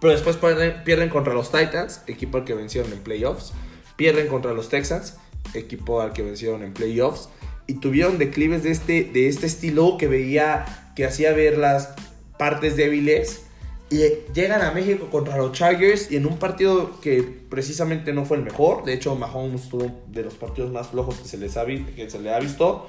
pero 0.00 0.12
después 0.14 0.36
pierden, 0.38 0.82
pierden 0.82 1.08
contra 1.08 1.34
los 1.34 1.52
Titans, 1.52 2.02
equipo 2.08 2.38
al 2.38 2.44
que 2.44 2.54
vencieron 2.54 2.92
en 2.92 2.98
playoffs. 2.98 3.52
Pierden 3.94 4.26
contra 4.26 4.52
los 4.52 4.68
Texans, 4.68 5.16
equipo 5.54 6.00
al 6.00 6.12
que 6.12 6.22
vencieron 6.22 6.64
en 6.64 6.74
playoffs. 6.74 7.28
Y 7.68 7.74
tuvieron 7.74 8.18
declives 8.18 8.64
de 8.64 8.72
este, 8.72 9.04
de 9.04 9.28
este 9.28 9.46
estilo 9.46 9.98
que 9.98 10.08
veía, 10.08 10.92
que 10.96 11.04
hacía 11.04 11.32
ver 11.32 11.56
las 11.56 11.94
partes 12.36 12.74
débiles. 12.76 13.44
Y 13.92 14.32
llegan 14.32 14.62
a 14.62 14.70
México 14.70 15.10
contra 15.10 15.36
los 15.36 15.52
Chargers 15.52 16.10
y 16.10 16.16
en 16.16 16.24
un 16.24 16.38
partido 16.38 16.98
que 17.02 17.22
precisamente 17.22 18.14
no 18.14 18.24
fue 18.24 18.38
el 18.38 18.42
mejor. 18.42 18.84
De 18.84 18.94
hecho, 18.94 19.14
Mahomes 19.16 19.68
tuvo 19.68 20.02
de 20.06 20.22
los 20.22 20.32
partidos 20.32 20.72
más 20.72 20.88
flojos 20.88 21.16
que 21.16 21.28
se, 21.28 21.36
les 21.36 21.58
ha, 21.58 21.66
que 21.66 22.08
se 22.08 22.18
le 22.18 22.32
ha 22.32 22.38
visto. 22.38 22.88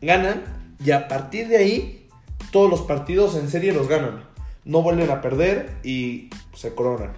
Ganan 0.00 0.42
y 0.82 0.92
a 0.92 1.06
partir 1.06 1.48
de 1.48 1.58
ahí 1.58 2.08
todos 2.50 2.70
los 2.70 2.80
partidos 2.80 3.36
en 3.36 3.50
serie 3.50 3.74
los 3.74 3.88
ganan. 3.88 4.24
No 4.64 4.80
vuelven 4.80 5.10
a 5.10 5.20
perder 5.20 5.68
y 5.84 6.30
se 6.54 6.74
coronan. 6.74 7.12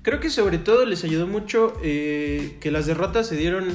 Creo 0.00 0.18
que 0.18 0.30
sobre 0.30 0.56
todo 0.56 0.86
les 0.86 1.04
ayudó 1.04 1.26
mucho 1.26 1.74
eh, 1.82 2.56
que 2.60 2.70
las 2.70 2.86
derrotas 2.86 3.26
se 3.26 3.36
dieron 3.36 3.66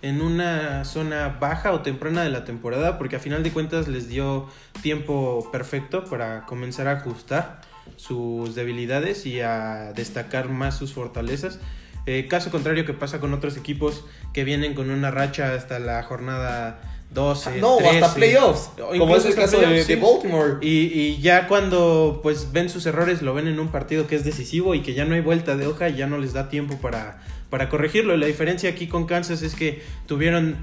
en 0.00 0.22
una 0.22 0.86
zona 0.86 1.36
baja 1.38 1.72
o 1.72 1.82
temprana 1.82 2.22
de 2.22 2.30
la 2.30 2.46
temporada, 2.46 2.96
porque 2.96 3.16
a 3.16 3.20
final 3.20 3.42
de 3.42 3.50
cuentas 3.50 3.88
les 3.88 4.08
dio 4.08 4.46
tiempo 4.80 5.50
perfecto 5.52 6.06
para 6.06 6.46
comenzar 6.46 6.88
a 6.88 6.92
ajustar 6.92 7.68
sus 7.96 8.54
debilidades 8.54 9.26
y 9.26 9.40
a 9.40 9.92
destacar 9.94 10.48
más 10.48 10.76
sus 10.76 10.92
fortalezas. 10.92 11.58
Eh, 12.06 12.26
caso 12.28 12.50
contrario 12.50 12.86
que 12.86 12.94
pasa 12.94 13.20
con 13.20 13.34
otros 13.34 13.56
equipos 13.56 14.04
que 14.32 14.44
vienen 14.44 14.74
con 14.74 14.90
una 14.90 15.10
racha 15.10 15.54
hasta 15.54 15.78
la 15.78 16.02
jornada 16.02 16.80
12. 17.12 17.60
no, 17.60 17.76
13, 17.76 17.98
hasta 17.98 18.14
playoffs. 18.14 18.70
Como 18.98 19.16
es 19.16 19.24
el 19.26 19.34
caso 19.34 19.60
de. 19.60 19.96
Baltimore. 19.96 20.58
Y, 20.60 20.86
y 20.92 21.20
ya 21.20 21.46
cuando 21.48 22.20
pues 22.22 22.52
ven 22.52 22.70
sus 22.70 22.86
errores 22.86 23.20
lo 23.20 23.34
ven 23.34 23.48
en 23.48 23.60
un 23.60 23.68
partido 23.68 24.06
que 24.06 24.16
es 24.16 24.24
decisivo 24.24 24.74
y 24.74 24.80
que 24.80 24.94
ya 24.94 25.04
no 25.04 25.14
hay 25.14 25.20
vuelta 25.20 25.56
de 25.56 25.66
hoja 25.66 25.88
y 25.88 25.96
ya 25.96 26.06
no 26.06 26.18
les 26.18 26.32
da 26.32 26.48
tiempo 26.48 26.76
para, 26.78 27.22
para 27.50 27.68
corregirlo. 27.68 28.16
La 28.16 28.26
diferencia 28.26 28.70
aquí 28.70 28.86
con 28.86 29.06
Kansas 29.06 29.42
es 29.42 29.54
que 29.54 29.82
tuvieron 30.06 30.56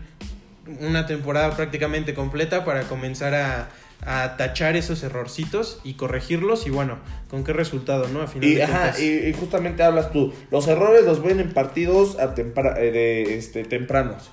una 0.79 1.05
temporada 1.05 1.55
prácticamente 1.55 2.13
completa 2.13 2.65
para 2.65 2.83
comenzar 2.83 3.35
a, 3.35 3.69
a 4.05 4.37
tachar 4.37 4.75
esos 4.75 5.03
errorcitos 5.03 5.79
y 5.83 5.95
corregirlos 5.95 6.65
y 6.67 6.69
bueno, 6.69 6.99
¿con 7.29 7.43
qué 7.43 7.51
resultado, 7.53 8.07
no? 8.07 8.21
A 8.21 8.27
final 8.27 8.49
Y, 8.49 8.55
de 8.55 8.63
ajá, 8.63 8.93
y, 8.99 9.27
y 9.29 9.33
justamente 9.33 9.83
hablas 9.83 10.11
tú. 10.11 10.33
Los 10.51 10.67
errores 10.67 11.03
los 11.05 11.21
ven 11.21 11.39
en 11.39 11.53
partidos 11.53 12.17
a 12.19 12.33
tempra- 12.35 12.77
eh, 12.79 12.91
de, 12.91 13.37
este, 13.37 13.63
tempranos. 13.63 14.31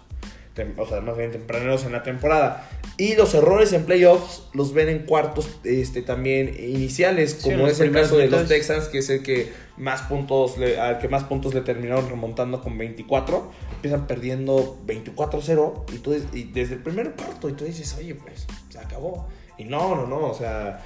o 0.78 0.87
sea, 0.87 1.00
más 1.00 1.16
bien 1.16 1.33
tempraneros 1.33 1.85
en 1.85 1.92
la 1.92 2.02
temporada. 2.04 2.68
Y 2.97 3.16
los 3.16 3.35
errores 3.35 3.73
en 3.73 3.85
playoffs 3.87 4.44
los 4.52 4.73
ven 4.73 4.88
en 4.88 5.00
cuartos 5.00 5.49
este, 5.64 6.02
también 6.02 6.54
iniciales, 6.56 7.40
como 7.42 7.66
es 7.66 7.80
el 7.80 7.90
caso 7.90 8.16
de 8.16 8.28
los 8.28 8.47
Texans, 8.47 8.85
que 8.87 8.99
es 8.99 9.11
el 9.11 9.25
que 9.25 9.52
más 9.76 10.02
puntos 10.02 10.56
le, 10.59 10.78
al 10.78 10.99
que 11.00 11.09
más 11.09 11.25
puntos 11.25 11.52
le 11.54 11.62
terminaron 11.62 12.09
remontando 12.09 12.61
con 12.62 12.78
24. 12.78 13.50
Empiezan 13.75 14.06
perdiendo 14.06 14.78
24-0 14.87 15.83
y, 15.92 15.99
tú, 15.99 16.14
y 16.33 16.44
desde 16.44 16.75
el 16.75 16.83
primer 16.85 17.12
cuarto 17.12 17.49
y 17.49 17.54
tú 17.54 17.64
dices, 17.64 17.97
oye, 17.99 18.14
pues 18.14 18.47
se 18.68 18.78
acabó. 18.78 19.26
Y 19.58 19.64
no, 19.64 19.94
no, 19.94 20.06
no, 20.06 20.26
o 20.26 20.34
sea, 20.34 20.80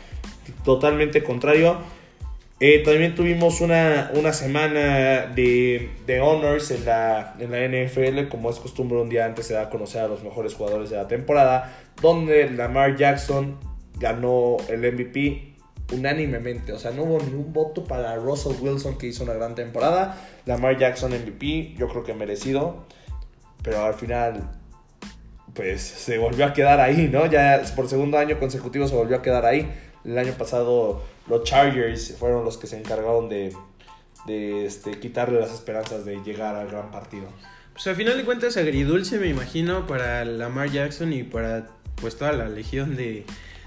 totalmente 0.65 1.23
contrario. 1.23 1.79
Eh, 2.61 2.83
también 2.85 3.15
tuvimos 3.15 3.61
una, 3.61 4.11
una 4.15 4.33
semana 4.33 5.27
de, 5.27 5.91
de, 6.07 6.21
honors 6.21 6.73
en 6.73 6.85
la, 6.85 7.37
en 7.39 7.53
la 7.53 7.59
NFL, 7.61 8.29
como 8.29 8.51
es 8.51 8.59
costumbre 8.59 8.99
un 8.99 9.09
día 9.09 9.27
antes 9.27 9.47
se 9.47 9.55
da 9.55 9.63
a 9.63 9.71
conocer 9.71 10.03
a 10.03 10.09
los 10.09 10.25
mejores 10.25 10.55
jugadores 10.55 10.91
de 10.91 10.97
la 10.97 11.07
temporada, 11.07 11.73
donde 12.03 12.51
Lamar 12.51 12.97
Jackson 12.97 13.59
ganó 14.01 14.57
el 14.69 14.81
MVP 14.93 15.55
unánimemente, 15.93 16.73
o 16.73 16.79
sea, 16.79 16.91
no 16.91 17.05
hubo 17.05 17.19
ningún 17.21 17.53
voto 17.53 17.85
para 17.85 18.17
Russell 18.17 18.57
Wilson 18.61 18.99
que 18.99 19.07
hizo 19.07 19.23
una 19.23 19.35
gran 19.35 19.55
temporada, 19.55 20.19
Lamar 20.45 20.77
Jackson 20.77 21.13
MVP, 21.13 21.75
yo 21.79 21.89
creo 21.89 22.03
que 22.03 22.13
merecido, 22.13 22.85
pero 23.63 23.85
al 23.85 23.95
final 23.95 24.51
pues 25.59 25.83
se 25.83 26.19
volvió 26.19 26.45
a 26.45 26.53
quedar 26.53 26.79
ahí, 26.79 27.09
¿no? 27.13 27.27
Ya 27.27 27.61
por 27.75 27.89
segundo 27.89 28.17
año 28.17 28.39
consecutivo 28.39 28.87
se 28.87 28.95
volvió 28.95 29.17
a 29.17 29.23
quedar 29.23 29.45
ahí. 29.45 29.69
El 30.05 30.17
año 30.17 30.33
pasado 30.35 31.03
los 31.27 31.43
Chargers 31.43 32.15
fueron 32.17 32.45
los 32.45 32.57
que 32.57 32.69
se 32.69 32.79
encargaron 32.79 33.29
de, 33.29 33.53
de 34.25 34.67
este, 34.67 35.01
quitarle 35.01 35.41
las 35.41 35.53
esperanzas 35.53 36.05
de 36.05 36.23
llegar 36.23 36.55
al 36.55 36.69
gran 36.69 36.93
partido. 36.93 37.27
Pues 37.73 37.89
al 37.89 37.97
final 37.97 38.17
de 38.17 38.25
cuentas 38.25 38.57
agridulce 38.57 39.19
me 39.19 39.27
imagino 39.27 39.85
para 39.89 40.25
Lamar 40.25 40.71
Jackson 40.71 41.13
y 41.13 41.25
para 41.25 41.67
pues 42.01 42.17
toda 42.17 42.31
la 42.31 42.49
legión 42.49 42.95
de, 42.95 43.25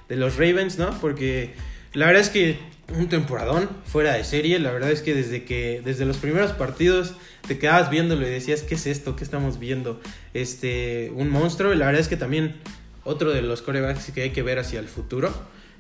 de 0.08 0.16
los 0.16 0.38
Ravens, 0.38 0.78
¿no? 0.78 0.92
Porque 1.02 1.56
la 1.94 2.06
verdad 2.06 2.22
es 2.22 2.30
que 2.30 2.60
un 2.98 3.10
temporadón 3.10 3.70
fuera 3.86 4.14
de 4.14 4.24
serie, 4.24 4.60
la 4.60 4.72
verdad 4.72 4.92
es 4.92 5.02
que 5.02 5.14
desde 5.14 5.44
que 5.44 5.82
desde 5.84 6.06
los 6.06 6.18
primeros 6.18 6.52
partidos 6.52 7.14
te 7.48 7.58
quedabas 7.58 7.90
viéndolo 7.90 8.28
y 8.28 8.30
decías, 8.30 8.64
¿qué 8.64 8.76
es 8.76 8.86
esto? 8.88 9.16
¿Qué 9.16 9.24
estamos 9.24 9.60
viendo? 9.60 10.00
Este, 10.34 11.12
un 11.16 11.30
monstruo, 11.30 11.74
la 11.74 11.86
verdad 11.86 12.02
es 12.02 12.08
que 12.08 12.18
también 12.18 12.56
otro 13.04 13.32
de 13.32 13.42
los 13.42 13.62
corebacks 13.62 14.12
que 14.12 14.24
hay 14.24 14.30
que 14.32 14.44
ver 14.44 14.60
hacia 14.60 14.80
el 14.80 14.88
futuro. 14.88 15.34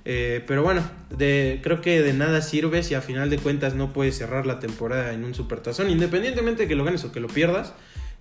Eh, 0.03 0.43
pero 0.47 0.63
bueno, 0.63 0.81
creo 1.17 1.81
que 1.81 2.01
de 2.01 2.13
nada 2.13 2.41
sirve 2.41 2.81
si 2.81 2.95
a 2.95 3.01
final 3.01 3.29
de 3.29 3.37
cuentas 3.37 3.75
no 3.75 3.93
puedes 3.93 4.17
cerrar 4.17 4.47
la 4.47 4.59
temporada 4.59 5.13
en 5.13 5.23
un 5.23 5.35
supertazón, 5.35 5.91
independientemente 5.91 6.63
de 6.63 6.67
que 6.67 6.75
lo 6.75 6.83
ganes 6.83 7.03
o 7.03 7.11
que 7.11 7.19
lo 7.19 7.27
pierdas, 7.27 7.73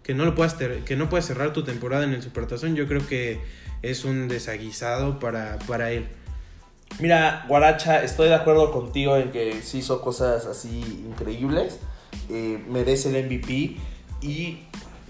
que 0.03 0.15
no, 0.15 0.25
lo 0.27 0.35
puedas 0.35 0.57
que 0.85 0.97
no 0.97 1.09
puedes 1.09 1.25
cerrar 1.25 1.53
tu 1.53 1.63
temporada 1.63 2.05
en 2.05 2.13
el 2.13 2.23
supertazón, 2.23 2.77
yo 2.77 2.87
creo 2.87 3.07
que 3.07 3.41
es 3.83 4.05
un 4.05 4.29
desaguisado 4.29 5.19
para, 5.19 5.59
para 5.67 5.93
él. 5.93 6.07
Mira, 6.99 7.45
Guaracha, 7.49 8.03
estoy 8.03 8.29
de 8.29 8.35
acuerdo 8.35 8.73
contigo 8.73 9.17
en 9.17 9.31
que 9.31 9.63
sí 9.63 9.79
hizo 9.79 10.03
cosas 10.03 10.47
así 10.47 11.05
increíbles, 11.09 11.79
eh, 12.29 12.63
merece 12.69 13.09
el 13.09 13.25
MVP 13.25 13.77
y 14.21 14.59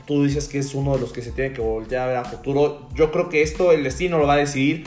tú 0.07 0.25
dices 0.25 0.49
que 0.49 0.59
es 0.59 0.75
uno 0.75 0.95
de 0.95 1.01
los 1.01 1.13
que 1.13 1.23
se 1.23 1.33
tiene 1.33 1.53
que 1.53 1.61
voltear 1.61 2.03
a 2.03 2.07
ver 2.07 2.17
a 2.17 2.25
futuro. 2.25 2.89
Yo 2.95 3.11
creo 3.11 3.29
que 3.29 3.43
esto 3.43 3.73
el 3.73 3.83
destino 3.83 4.19
lo 4.19 4.27
va 4.27 4.35
a 4.35 4.39
decidir 4.39 4.85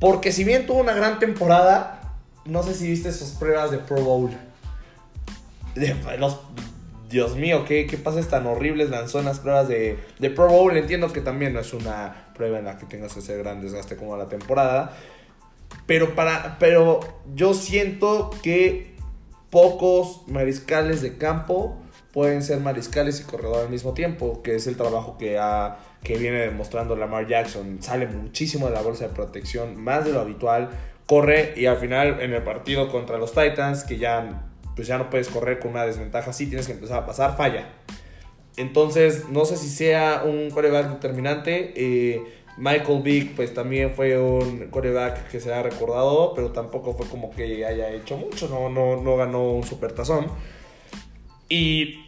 porque 0.00 0.32
si 0.32 0.44
bien 0.44 0.66
tuvo 0.66 0.80
una 0.80 0.94
gran 0.94 1.18
temporada, 1.18 2.16
no 2.46 2.62
sé 2.62 2.74
si 2.74 2.88
viste 2.88 3.12
sus 3.12 3.30
pruebas 3.32 3.70
de 3.70 3.78
Pro 3.78 4.02
Bowl. 4.02 4.30
Dios 7.10 7.36
mío, 7.36 7.64
¿qué, 7.66 7.86
qué 7.86 7.98
pases 7.98 8.28
tan 8.28 8.46
horribles 8.46 8.88
lanzó 8.88 9.18
en 9.18 9.26
las 9.26 9.40
pruebas 9.40 9.68
de, 9.68 9.98
de, 10.18 10.30
Pro 10.30 10.48
Bowl. 10.48 10.76
Entiendo 10.76 11.12
que 11.12 11.20
también 11.20 11.52
no 11.52 11.60
es 11.60 11.74
una 11.74 12.32
prueba 12.34 12.58
en 12.58 12.64
la 12.64 12.78
que 12.78 12.86
tengas 12.86 13.12
que 13.12 13.18
hacer 13.18 13.38
gran 13.38 13.60
desgaste 13.60 13.96
como 13.96 14.16
la 14.16 14.26
temporada. 14.26 14.96
Pero, 15.90 16.14
para, 16.14 16.56
pero 16.60 17.00
yo 17.34 17.52
siento 17.52 18.30
que 18.44 18.94
pocos 19.50 20.22
mariscales 20.28 21.02
de 21.02 21.18
campo 21.18 21.82
pueden 22.12 22.44
ser 22.44 22.60
mariscales 22.60 23.20
y 23.20 23.24
corredor 23.24 23.64
al 23.64 23.70
mismo 23.70 23.92
tiempo, 23.92 24.40
que 24.40 24.54
es 24.54 24.68
el 24.68 24.76
trabajo 24.76 25.18
que 25.18 25.36
ha 25.36 25.78
que 26.04 26.16
viene 26.16 26.38
demostrando 26.38 26.94
Lamar 26.94 27.26
Jackson. 27.26 27.78
Sale 27.82 28.06
muchísimo 28.06 28.68
de 28.68 28.74
la 28.74 28.82
bolsa 28.82 29.08
de 29.08 29.14
protección, 29.14 29.82
más 29.82 30.04
de 30.04 30.12
lo 30.12 30.20
habitual. 30.20 30.70
Corre 31.06 31.54
y 31.56 31.66
al 31.66 31.78
final 31.78 32.20
en 32.20 32.34
el 32.34 32.44
partido 32.44 32.88
contra 32.88 33.18
los 33.18 33.32
Titans, 33.32 33.82
que 33.82 33.98
ya, 33.98 34.48
pues 34.76 34.86
ya 34.86 34.96
no 34.96 35.10
puedes 35.10 35.26
correr 35.26 35.58
con 35.58 35.72
una 35.72 35.84
desventaja 35.84 36.30
así, 36.30 36.46
tienes 36.46 36.68
que 36.68 36.74
empezar 36.74 37.02
a 37.02 37.06
pasar, 37.06 37.36
falla. 37.36 37.66
Entonces, 38.56 39.28
no 39.28 39.44
sé 39.44 39.56
si 39.56 39.68
sea 39.68 40.22
un 40.24 40.50
coreback 40.50 40.88
determinante. 40.88 41.72
Eh, 41.74 42.39
Michael 42.60 43.00
Vick, 43.02 43.34
pues 43.36 43.54
también 43.54 43.94
fue 43.94 44.18
un 44.20 44.68
coreback 44.68 45.28
que 45.28 45.40
se 45.40 45.52
ha 45.52 45.62
recordado, 45.62 46.34
pero 46.34 46.50
tampoco 46.50 46.94
fue 46.94 47.06
como 47.06 47.30
que 47.30 47.64
haya 47.64 47.90
hecho 47.90 48.18
mucho, 48.18 48.48
no, 48.48 48.68
no, 48.68 49.00
no 49.02 49.16
ganó 49.16 49.50
un 49.50 49.64
supertazón. 49.64 50.26
Y 51.48 52.04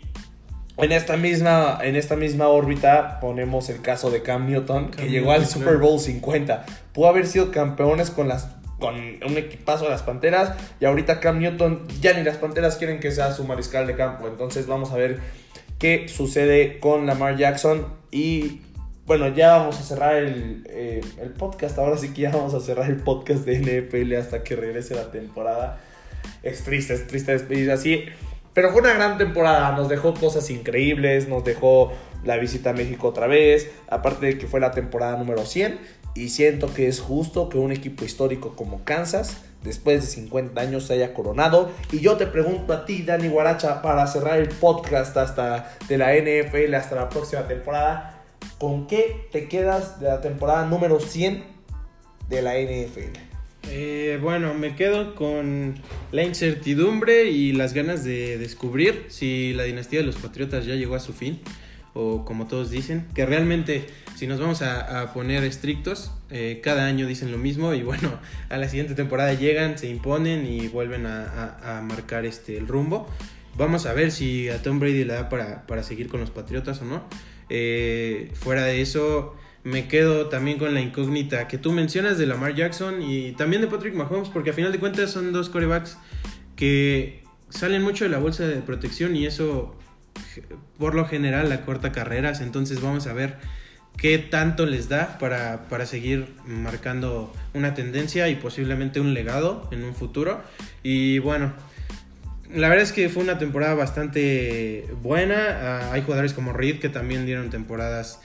en 0.77 0.93
esta 0.93 1.17
misma, 1.17 1.79
en 1.83 1.97
esta 1.97 2.17
misma 2.17 2.49
órbita 2.49 3.19
ponemos 3.19 3.71
el 3.71 3.81
caso 3.81 4.11
de 4.11 4.23
Cam 4.23 4.47
Newton, 4.47 4.91
que 4.91 5.09
llegó 5.09 5.33
al 5.33 5.47
Super 5.47 5.79
Bowl 5.79 5.99
50. 5.99 6.67
Pudo 6.93 7.09
haber 7.09 7.27
sido 7.27 7.51
campeones 7.51 8.11
con 8.11 8.29
las 8.29 8.49
con 8.79 8.97
un 8.97 9.39
equipazo 9.39 9.85
de 9.85 9.91
las 9.91 10.03
Panteras 10.03 10.53
y 10.81 10.85
ahorita 10.85 11.21
Cam 11.21 11.39
Newton 11.39 11.87
ya 12.01 12.13
ni 12.15 12.25
las 12.25 12.37
Panteras 12.37 12.77
quieren 12.77 12.99
que 13.01 13.11
sea 13.11 13.33
su 13.33 13.45
mariscal 13.45 13.87
de 13.87 13.95
campo. 13.95 14.27
Entonces 14.27 14.67
vamos 14.67 14.91
a 14.91 14.97
ver 14.97 15.21
qué 15.79 16.09
sucede 16.09 16.79
con 16.79 17.07
Lamar 17.07 17.39
Jackson 17.39 17.87
y 18.11 18.61
bueno, 19.07 19.29
ya 19.29 19.57
vamos 19.57 19.79
a 19.81 19.83
cerrar 19.83 20.17
el, 20.17 20.65
eh, 20.69 21.01
el 21.21 21.31
podcast. 21.31 21.79
Ahora 21.79 21.99
sí 21.99 22.13
que 22.13 22.23
ya 22.23 22.31
vamos 22.31 22.55
a 22.55 22.61
cerrar 22.61 22.91
el 22.91 22.97
podcast 22.97 23.45
de 23.45 23.59
NFL 23.59 24.15
hasta 24.17 24.43
que 24.43 24.57
regrese 24.57 24.95
la 24.95 25.11
temporada. 25.11 25.81
Es 26.43 26.63
triste, 26.65 26.95
es 26.95 27.07
triste 27.07 27.33
despedir 27.33 27.71
así. 27.71 28.05
Pero 28.55 28.71
fue 28.71 28.83
una 28.83 28.93
gran 28.93 29.17
temporada, 29.17 29.73
nos 29.73 29.89
dejó 29.89 30.13
cosas 30.13 30.51
increíbles, 30.51 31.27
nos 31.27 31.43
dejó 31.43 31.93
la 32.23 32.37
visita 32.37 32.71
a 32.71 32.73
México 32.75 33.09
otra 33.09 33.27
vez, 33.27 33.71
aparte 33.89 34.27
de 34.27 34.39
que 34.39 34.47
fue 34.47 34.61
la 34.61 34.73
temporada 34.73 35.17
número 35.17 35.47
100 35.47 35.79
y 36.15 36.29
siento 36.29 36.73
que 36.73 36.87
es 36.87 37.01
justo 37.01 37.49
que 37.49 37.57
un 37.57 37.73
equipo 37.73 38.05
histórico 38.05 38.55
como 38.55 38.85
Kansas, 38.85 39.39
después 39.63 40.03
de 40.03 40.07
50 40.07 40.61
años, 40.61 40.85
se 40.85 40.95
haya 40.95 41.15
coronado. 41.15 41.71
Y 41.91 42.01
yo 42.01 42.17
te 42.19 42.27
pregunto 42.27 42.75
a 42.75 42.85
ti, 42.85 43.03
Dani 43.03 43.29
Guaracha, 43.29 43.81
para 43.81 44.07
cerrar 44.07 44.39
el 44.39 44.49
podcast 44.49 45.17
hasta 45.17 45.73
de 45.89 45.97
la 45.97 46.15
NFL 46.15 46.75
hasta 46.75 46.97
la 46.97 47.09
próxima 47.09 47.49
temporada, 47.49 48.12
¿con 48.63 48.87
qué 48.87 49.27
te 49.33 49.49
quedas 49.49 49.99
de 49.99 50.07
la 50.07 50.21
temporada 50.21 50.65
número 50.67 51.01
100 51.01 51.43
de 52.29 52.43
la 52.43 52.53
NFL? 52.55 53.19
Eh, 53.69 54.21
bueno, 54.23 54.55
me 54.55 54.77
quedo 54.77 55.17
con 55.17 55.75
la 56.13 56.23
incertidumbre 56.23 57.25
y 57.25 57.55
las 57.55 57.75
ganas 57.75 58.05
de 58.05 58.39
descubrir 58.39 59.07
si 59.09 59.53
la 59.53 59.65
dinastía 59.65 59.99
de 59.99 60.07
los 60.07 60.15
Patriotas 60.15 60.65
ya 60.65 60.77
llegó 60.77 60.95
a 60.95 61.01
su 61.01 61.13
fin, 61.13 61.41
o 61.93 62.25
como 62.25 62.47
todos 62.47 62.71
dicen, 62.71 63.09
que 63.17 63.27
realmente 63.27 63.85
si 64.15 64.29
nos 64.29 64.39
vamos 64.39 64.63
a, 64.63 65.13
poner 65.13 65.43
estrictos, 65.43 66.13
eh, 66.31 66.61
cada 66.63 66.87
año 66.87 67.09
dicen 67.09 67.33
lo 67.33 67.39
mismo 67.39 67.75
y 67.75 67.83
bueno, 67.83 68.13
a 68.49 68.59
la 68.59 68.69
siguiente 68.69 68.95
temporada 68.95 69.35
llegan, 69.35 69.77
se 69.77 69.89
imponen 69.89 70.47
y 70.47 70.69
vuelven 70.69 71.07
a, 71.07 71.83
marcar 71.83 72.27
este, 72.27 72.59
el 72.59 72.69
rumbo. 72.69 73.09
Vamos 73.57 73.87
a 73.87 73.93
ver 73.93 74.11
si 74.11 74.49
a 74.49 74.63
Tom 74.63 74.81
Brady 74.81 75.05
le 75.05 75.15
da 75.15 75.29
para, 75.29 75.67
para 75.67 75.83
seguir 75.83 76.09
con 76.09 76.21
los 76.21 76.31
Patriotas 76.31 76.81
o 76.83 76.85
no. 76.85 77.05
Eh, 77.49 78.31
fuera 78.35 78.65
de 78.65 78.81
eso 78.81 79.37
me 79.65 79.87
quedo 79.87 80.29
también 80.29 80.59
con 80.59 80.75
la 80.75 80.81
incógnita 80.81 81.49
que 81.49 81.59
tú 81.59 81.73
mencionas 81.73 82.19
de 82.19 82.27
Lamar 82.27 82.55
Jackson 82.55 83.03
y 83.03 83.33
también 83.33 83.63
de 83.63 83.69
Patrick 83.69 83.95
Mahomes, 83.95 84.29
porque 84.29 84.51
a 84.51 84.53
final 84.53 84.73
de 84.73 84.79
cuentas 84.79 85.11
son 85.11 85.33
dos 85.33 85.49
corebacks 85.49 85.99
que 86.57 87.23
salen 87.49 87.83
mucho 87.83 88.05
de 88.05 88.11
la 88.11 88.19
bolsa 88.19 88.47
de 88.47 88.57
protección 88.63 89.15
y 89.15 89.27
eso 89.27 89.77
por 90.79 90.95
lo 90.95 91.07
general 91.07 91.49
la 91.49 91.65
corta 91.65 91.93
carreras, 91.93 92.41
entonces 92.41 92.81
vamos 92.81 93.07
a 93.07 93.13
ver 93.13 93.37
qué 93.97 94.19
tanto 94.19 94.67
les 94.67 94.89
da 94.89 95.19
para, 95.19 95.69
para 95.69 95.87
seguir 95.87 96.35
marcando 96.47 97.33
una 97.55 97.75
tendencia 97.75 98.29
y 98.29 98.37
posiblemente 98.37 99.01
un 99.01 99.15
legado 99.15 99.69
en 99.71 99.85
un 99.85 99.95
futuro. 99.95 100.43
Y 100.83 101.19
bueno, 101.19 101.53
la 102.55 102.69
verdad 102.69 102.85
es 102.85 102.93
que 102.93 103.09
fue 103.09 103.23
una 103.23 103.39
temporada 103.39 103.75
bastante 103.75 104.87
buena. 105.03 105.37
Ah, 105.37 105.93
hay 105.93 106.03
jugadores 106.03 106.35
como 106.35 106.53
Reed 106.53 106.81
que 106.81 106.89
también 106.89 107.27
dieron 107.27 107.51
temporadas 107.51 108.21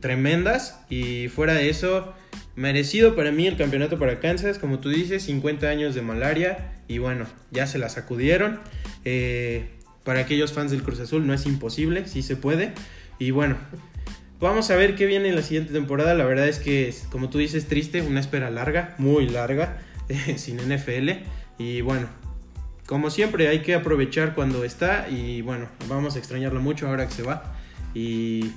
tremendas. 0.00 0.80
Y 0.88 1.28
fuera 1.28 1.54
de 1.54 1.68
eso, 1.68 2.12
merecido 2.54 3.16
para 3.16 3.32
mí 3.32 3.46
el 3.46 3.56
campeonato 3.56 3.98
para 3.98 4.20
Kansas. 4.20 4.58
Como 4.58 4.78
tú 4.78 4.88
dices, 4.88 5.24
50 5.24 5.68
años 5.68 5.94
de 5.94 6.02
malaria. 6.02 6.72
Y 6.88 6.98
bueno, 6.98 7.26
ya 7.50 7.66
se 7.66 7.78
la 7.78 7.88
sacudieron. 7.88 8.60
Eh, 9.04 9.70
para 10.04 10.20
aquellos 10.20 10.52
fans 10.52 10.70
del 10.70 10.82
Cruz 10.82 11.00
Azul 11.00 11.26
no 11.26 11.34
es 11.34 11.46
imposible, 11.46 12.06
sí 12.06 12.22
se 12.22 12.36
puede. 12.36 12.72
Y 13.18 13.30
bueno, 13.30 13.56
vamos 14.40 14.70
a 14.70 14.76
ver 14.76 14.94
qué 14.96 15.06
viene 15.06 15.28
en 15.28 15.36
la 15.36 15.42
siguiente 15.42 15.72
temporada. 15.72 16.14
La 16.14 16.24
verdad 16.24 16.48
es 16.48 16.58
que, 16.58 16.94
como 17.10 17.30
tú 17.30 17.38
dices, 17.38 17.66
triste, 17.66 18.02
una 18.02 18.20
espera 18.20 18.50
larga, 18.50 18.94
muy 18.98 19.28
larga, 19.28 19.78
sin 20.36 20.56
NFL. 20.56 21.10
Y 21.58 21.80
bueno, 21.82 22.08
como 22.86 23.10
siempre, 23.10 23.48
hay 23.48 23.62
que 23.62 23.74
aprovechar 23.74 24.34
cuando 24.34 24.64
está 24.64 25.08
y 25.08 25.42
bueno, 25.42 25.68
vamos 25.88 26.16
a 26.16 26.18
extrañarlo 26.18 26.60
mucho 26.60 26.88
ahora 26.88 27.06
que 27.06 27.12
se 27.14 27.22
va. 27.22 27.54
Y 27.94 28.52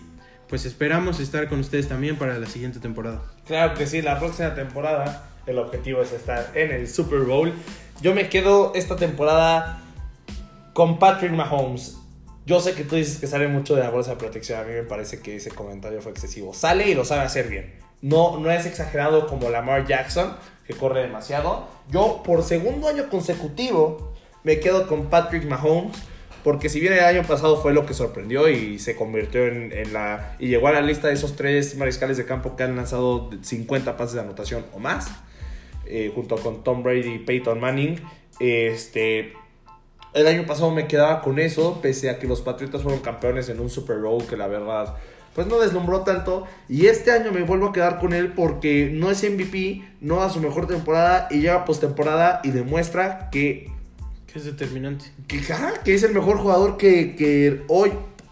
pues 0.50 0.66
esperamos 0.66 1.20
estar 1.20 1.48
con 1.50 1.60
ustedes 1.60 1.88
también 1.88 2.18
para 2.18 2.38
la 2.40 2.48
siguiente 2.48 2.80
temporada. 2.80 3.22
Claro 3.46 3.74
que 3.76 3.88
sí, 3.88 4.02
la 4.02 4.20
próxima 4.20 4.54
temporada 4.56 5.30
el 5.46 5.60
objetivo 5.60 6.02
es 6.02 6.12
estar 6.12 6.52
en 6.56 6.72
el 6.72 6.88
Super 6.88 7.20
Bowl. 7.20 7.54
Yo 8.02 8.14
me 8.16 8.30
quedo 8.30 8.74
esta 8.76 8.96
temporada 8.96 9.82
con 10.74 11.00
Patrick 11.00 11.32
Mahomes. 11.32 11.98
Yo 12.46 12.60
sé 12.60 12.74
que 12.74 12.84
tú 12.84 12.96
dices 12.96 13.18
que 13.18 13.28
sale 13.28 13.48
mucho 13.48 13.76
de 13.76 13.82
la 13.82 13.90
bolsa 13.90 14.12
de 14.12 14.18
protección. 14.18 14.60
A 14.60 14.64
mí 14.64 14.74
me 14.74 14.84
parece 14.84 15.20
que 15.20 15.36
ese 15.36 15.50
comentario 15.52 16.02
fue 16.02 16.12
excesivo. 16.12 16.54
Sale 16.54 16.90
y 16.90 16.94
lo 16.94 17.06
sabe 17.06 17.22
hacer 17.22 17.48
bien. 17.48 17.74
No, 18.02 18.40
no 18.40 18.52
es 18.52 18.66
exagerado 18.66 19.26
como 19.28 19.50
Lamar 19.50 19.88
Jackson, 19.88 20.36
que 20.68 20.74
corre 20.74 21.02
demasiado. 21.02 21.68
Yo, 21.90 22.22
por 22.24 22.44
segundo 22.44 22.88
año 22.88 23.10
consecutivo, 23.10 24.15
me 24.46 24.60
quedo 24.60 24.88
con 24.88 25.08
Patrick 25.08 25.44
Mahomes. 25.46 25.98
Porque 26.46 26.70
si 26.70 26.80
bien 26.80 26.94
el 26.94 27.00
año 27.00 27.24
pasado 27.24 27.60
fue 27.60 27.74
lo 27.74 27.88
que 27.88 27.96
sorprendió 27.96 28.48
y 28.48 28.78
se 28.78 28.96
convirtió 28.96 29.48
en, 29.48 29.92
la... 29.92 30.36
y 30.38 30.48
llegó 30.48 30.68
a 30.68 30.74
la 30.74 30.82
lista 30.82 31.08
de 31.08 31.16
esos 31.16 31.36
tres 31.36 31.76
mariscales 31.76 32.18
de 32.18 32.26
campo 32.26 32.56
que 32.56 32.62
han 32.62 32.76
lanzado 32.76 33.32
50 33.42 33.98
pases 33.98 34.14
de 34.14 34.22
anotación 34.22 34.64
o 34.72 34.78
más, 34.78 35.10
eh, 35.88 36.12
junto 36.14 36.36
con 36.36 36.64
Tom 36.64 36.84
Brady 36.84 37.16
y 37.16 37.20
Peyton 37.20 37.60
Manning, 37.60 38.00
este... 38.40 39.34
El 40.14 40.28
año 40.28 40.46
pasado 40.46 40.70
me 40.70 40.88
quedaba 40.88 41.22
con 41.22 41.40
eso, 41.40 41.82
pese 41.82 42.12
a 42.12 42.20
que 42.20 42.28
los 42.28 42.42
Patriotas 42.42 42.84
fueron 42.84 43.02
campeones 43.02 43.50
en 43.50 43.60
un 43.60 43.70
Super 43.72 43.98
Bowl 43.98 44.26
que 44.26 44.38
la 44.38 44.48
verdad 44.48 44.96
pues 45.34 45.48
no 45.48 45.60
deslumbró 45.60 46.02
tanto. 46.02 46.46
Y 46.70 46.86
este 46.86 47.12
año 47.12 47.32
me 47.34 47.44
vuelvo 47.44 47.68
a 47.68 47.74
quedar 47.74 48.00
con 48.00 48.14
él 48.14 48.32
porque 48.34 48.90
no 48.94 49.12
es 49.12 49.22
MVP, 49.30 49.84
no 50.00 50.22
da 50.22 50.30
su 50.30 50.40
mejor 50.40 50.68
temporada 50.68 51.28
y 51.30 51.42
llega 51.42 51.66
postemporada 51.66 52.40
y 52.44 52.52
demuestra 52.52 53.30
que 53.30 53.75
es 54.36 54.46
determinante. 54.46 55.06
Que, 55.28 55.94
es 55.94 56.04
el 56.04 56.14
mejor 56.14 56.38
jugador 56.38 56.78
que, 56.78 57.16
que, 57.16 57.64
hoy, 57.68 57.92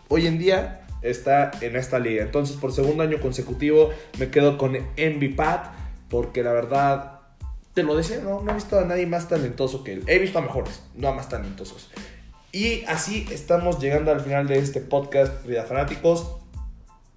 hoy 0.10 0.28
en 0.28 0.38
día 0.38 0.86
está 1.02 1.52
en 1.62 1.76
esta 1.76 2.00
liga. 2.00 2.24
Entonces, 2.24 2.58
por 2.58 2.74
segundo 2.74 3.04
año 3.04 3.20
consecutivo, 3.20 3.92
me 4.20 4.30
quedo 4.30 4.58
con 4.58 4.74
MVPAT. 4.74 5.74
Porque 6.10 6.44
la 6.44 6.52
verdad, 6.52 7.22
te 7.74 7.84
lo 7.84 7.96
decía, 7.96 8.20
no, 8.24 8.42
no 8.42 8.52
he 8.52 8.54
visto 8.54 8.78
a 8.78 8.86
nadie 8.86 9.08
más 9.08 9.30
talentoso 9.30 9.84
que 9.84 9.94
él. 9.94 10.04
He 10.08 10.20
visto 10.20 10.38
a 10.38 10.42
mejores, 10.42 10.84
no 10.96 11.08
a 11.08 11.14
más 11.14 11.30
talentosos. 11.30 11.90
Y 12.52 12.84
así 12.84 13.26
estamos 13.32 13.80
llegando 13.80 14.12
al 14.12 14.22
final 14.22 14.48
de 14.48 14.60
este 14.60 14.80
podcast, 14.80 15.46
Vida 15.48 15.64
Fanáticos. 15.64 16.36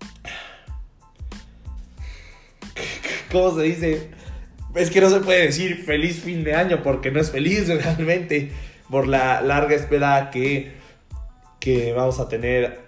¿Cómo 3.32 3.54
se 3.54 3.62
dice? 3.64 4.10
Es 4.74 4.90
que 4.90 5.00
no 5.00 5.10
se 5.10 5.20
puede 5.20 5.42
decir 5.42 5.84
feliz 5.84 6.20
fin 6.20 6.44
de 6.44 6.54
año 6.54 6.82
porque 6.82 7.10
no 7.10 7.20
es 7.20 7.30
feliz 7.30 7.68
realmente 7.68 8.52
por 8.90 9.06
la 9.06 9.40
larga 9.40 9.74
espera 9.74 10.30
que, 10.30 10.76
que 11.60 11.92
vamos 11.92 12.20
a 12.20 12.28
tener, 12.28 12.80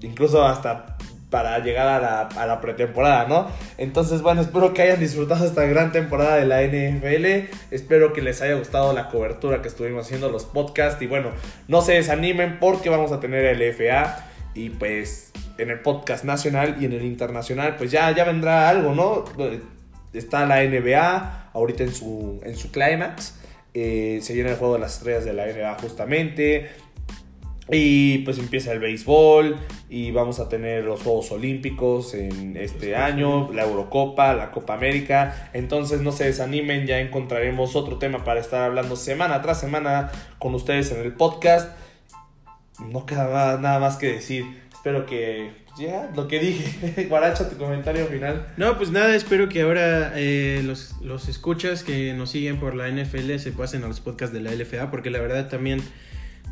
incluso 0.00 0.44
hasta 0.44 0.96
para 1.30 1.60
llegar 1.60 1.86
a 1.86 2.00
la, 2.00 2.20
a 2.22 2.46
la, 2.46 2.60
pretemporada, 2.60 3.26
¿no? 3.26 3.46
Entonces, 3.78 4.20
bueno, 4.20 4.40
espero 4.40 4.74
que 4.74 4.82
hayan 4.82 4.98
disfrutado 4.98 5.46
esta 5.46 5.64
gran 5.64 5.92
temporada 5.92 6.36
de 6.36 6.44
la 6.44 6.62
NFL. 6.62 7.54
Espero 7.70 8.12
que 8.12 8.20
les 8.20 8.42
haya 8.42 8.54
gustado 8.54 8.92
la 8.92 9.08
cobertura 9.08 9.62
que 9.62 9.68
estuvimos 9.68 10.06
haciendo, 10.06 10.28
los 10.28 10.44
podcasts. 10.44 11.00
Y 11.00 11.06
bueno, 11.06 11.30
no 11.68 11.82
se 11.82 11.92
desanimen 11.92 12.58
porque 12.58 12.90
vamos 12.90 13.12
a 13.12 13.20
tener 13.20 13.44
el 13.44 13.62
FA. 13.72 14.26
Y 14.54 14.70
pues 14.70 15.30
en 15.58 15.70
el 15.70 15.80
podcast 15.80 16.24
nacional 16.24 16.76
y 16.80 16.86
en 16.86 16.92
el 16.92 17.04
internacional, 17.04 17.76
pues 17.76 17.92
ya, 17.92 18.10
ya 18.10 18.24
vendrá 18.24 18.68
algo, 18.68 18.94
¿no? 18.94 19.24
Está 20.12 20.44
la 20.46 20.64
NBA 20.64 21.50
ahorita 21.52 21.84
en 21.84 21.94
su, 21.94 22.40
en 22.44 22.56
su 22.56 22.72
climax. 22.72 23.39
Eh, 23.74 24.20
se 24.22 24.34
viene 24.34 24.50
el 24.50 24.56
juego 24.56 24.74
de 24.74 24.80
las 24.80 24.96
estrellas 24.96 25.24
de 25.24 25.32
la 25.32 25.46
NBA 25.46 25.78
justamente. 25.80 26.70
Y 27.72 28.18
pues 28.18 28.38
empieza 28.38 28.72
el 28.72 28.80
béisbol 28.80 29.56
y 29.88 30.10
vamos 30.10 30.40
a 30.40 30.48
tener 30.48 30.84
los 30.84 31.02
Juegos 31.02 31.30
Olímpicos 31.30 32.14
en 32.14 32.56
este 32.56 32.96
año, 32.96 33.52
la 33.52 33.62
Eurocopa, 33.62 34.34
la 34.34 34.50
Copa 34.50 34.74
América. 34.74 35.50
Entonces 35.52 36.00
no 36.00 36.10
se 36.10 36.24
desanimen, 36.24 36.86
ya 36.86 36.98
encontraremos 36.98 37.76
otro 37.76 37.98
tema 37.98 38.24
para 38.24 38.40
estar 38.40 38.62
hablando 38.62 38.96
semana 38.96 39.40
tras 39.40 39.60
semana 39.60 40.10
con 40.40 40.52
ustedes 40.56 40.90
en 40.90 41.00
el 41.00 41.12
podcast. 41.12 41.70
No 42.80 43.06
queda 43.06 43.56
nada 43.58 43.78
más 43.78 43.98
que 43.98 44.14
decir. 44.14 44.44
Espero 44.80 45.04
que 45.04 45.50
ya, 45.78 46.10
lo 46.16 46.26
que 46.26 46.38
dije. 46.38 47.04
Guaracha, 47.10 47.50
tu 47.50 47.58
comentario 47.58 48.06
final. 48.06 48.46
No, 48.56 48.78
pues 48.78 48.90
nada, 48.90 49.14
espero 49.14 49.46
que 49.50 49.60
ahora 49.60 50.14
eh, 50.16 50.62
los, 50.64 50.94
los 51.02 51.28
escuchas 51.28 51.84
que 51.84 52.14
nos 52.14 52.30
siguen 52.30 52.58
por 52.58 52.74
la 52.74 52.88
NFL 52.88 53.36
se 53.36 53.52
pasen 53.52 53.84
a 53.84 53.88
los 53.88 54.00
podcasts 54.00 54.32
de 54.32 54.40
la 54.40 54.54
LFA, 54.54 54.90
porque 54.90 55.10
la 55.10 55.20
verdad 55.20 55.50
también, 55.50 55.82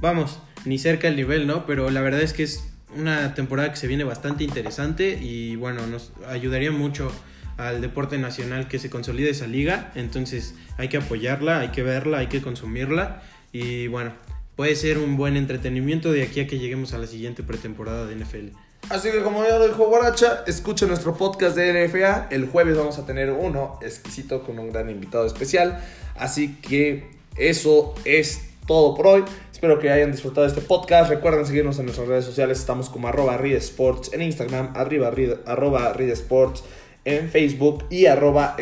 vamos, 0.02 0.42
ni 0.66 0.76
cerca 0.76 1.08
el 1.08 1.16
nivel, 1.16 1.46
¿no? 1.46 1.64
Pero 1.64 1.88
la 1.88 2.02
verdad 2.02 2.20
es 2.20 2.34
que 2.34 2.42
es 2.42 2.70
una 2.94 3.32
temporada 3.32 3.70
que 3.70 3.76
se 3.76 3.86
viene 3.86 4.04
bastante 4.04 4.44
interesante 4.44 5.18
y 5.18 5.56
bueno, 5.56 5.86
nos 5.86 6.12
ayudaría 6.28 6.70
mucho 6.70 7.10
al 7.56 7.80
deporte 7.80 8.18
nacional 8.18 8.68
que 8.68 8.78
se 8.78 8.90
consolide 8.90 9.30
esa 9.30 9.46
liga. 9.46 9.90
Entonces 9.94 10.54
hay 10.76 10.88
que 10.88 10.98
apoyarla, 10.98 11.60
hay 11.60 11.68
que 11.68 11.82
verla, 11.82 12.18
hay 12.18 12.26
que 12.26 12.42
consumirla 12.42 13.22
y 13.52 13.86
bueno, 13.86 14.12
puede 14.59 14.75
ser 14.75 14.99
un 14.99 15.16
buen 15.16 15.37
entretenimiento 15.37 16.11
de 16.11 16.25
aquí 16.25 16.40
a 16.40 16.49
que 16.49 16.59
lleguemos 16.59 16.92
a 16.92 16.99
la 16.99 17.07
siguiente 17.07 17.44
pretemporada 17.44 18.07
de 18.07 18.16
NFL. 18.16 18.49
Así 18.88 19.09
que 19.09 19.23
como 19.23 19.44
ya 19.44 19.57
lo 19.57 19.68
dijo 19.68 19.87
Guaracha, 19.87 20.42
escuchen 20.49 20.88
nuestro 20.88 21.16
podcast 21.16 21.57
de 21.57 21.87
LFA. 21.87 22.27
El 22.33 22.49
jueves 22.49 22.77
vamos 22.77 22.99
a 22.99 23.07
tener 23.07 23.31
uno 23.31 23.79
exquisito 23.83 24.42
con 24.42 24.59
un 24.59 24.73
gran 24.73 24.90
invitado 24.90 25.27
especial. 25.27 25.81
Así 26.16 26.57
que 26.57 27.09
eso 27.37 27.94
es 28.05 28.49
todo 28.66 28.97
por 28.97 29.07
hoy. 29.07 29.25
Espero 29.53 29.79
que 29.79 29.92
hayan 29.92 30.11
disfrutado 30.11 30.44
de 30.44 30.49
este 30.53 30.62
podcast. 30.62 31.09
Recuerden 31.09 31.47
seguirnos 31.47 31.79
en 31.79 31.85
nuestras 31.85 32.09
redes 32.09 32.25
sociales. 32.25 32.59
Estamos 32.59 32.88
como 32.88 33.07
arroba 33.07 33.37
Sports 33.37 34.11
en 34.12 34.23
Instagram, 34.23 34.73
arriba, 34.75 35.12
arroba 35.47 35.94
Sports 36.01 36.64
en 37.05 37.31
Facebook 37.31 37.85
y 37.90 38.07
arroba 38.07 38.57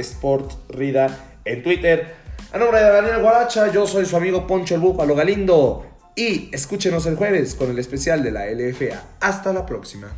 Rida 0.69 1.39
en 1.47 1.63
Twitter. 1.63 2.26
A 2.57 2.59
nombre 2.59 2.83
de 2.83 2.91
Daniel 2.91 3.21
Guaracha, 3.21 3.71
yo 3.71 3.87
soy 3.87 4.07
su 4.07 4.17
amigo 4.17 4.47
Poncho 4.47 4.77
el 4.77 4.81
Búfalo 4.81 5.15
Galindo. 5.15 5.85
Y 6.15 6.49
escúchenos 6.55 7.05
el 7.05 7.15
jueves 7.15 7.55
con 7.55 7.69
el 7.69 7.79
especial 7.79 8.23
de 8.23 8.31
la 8.31 8.47
LFA. 8.47 8.99
Hasta 9.21 9.53
la 9.53 9.67
próxima. 9.67 10.09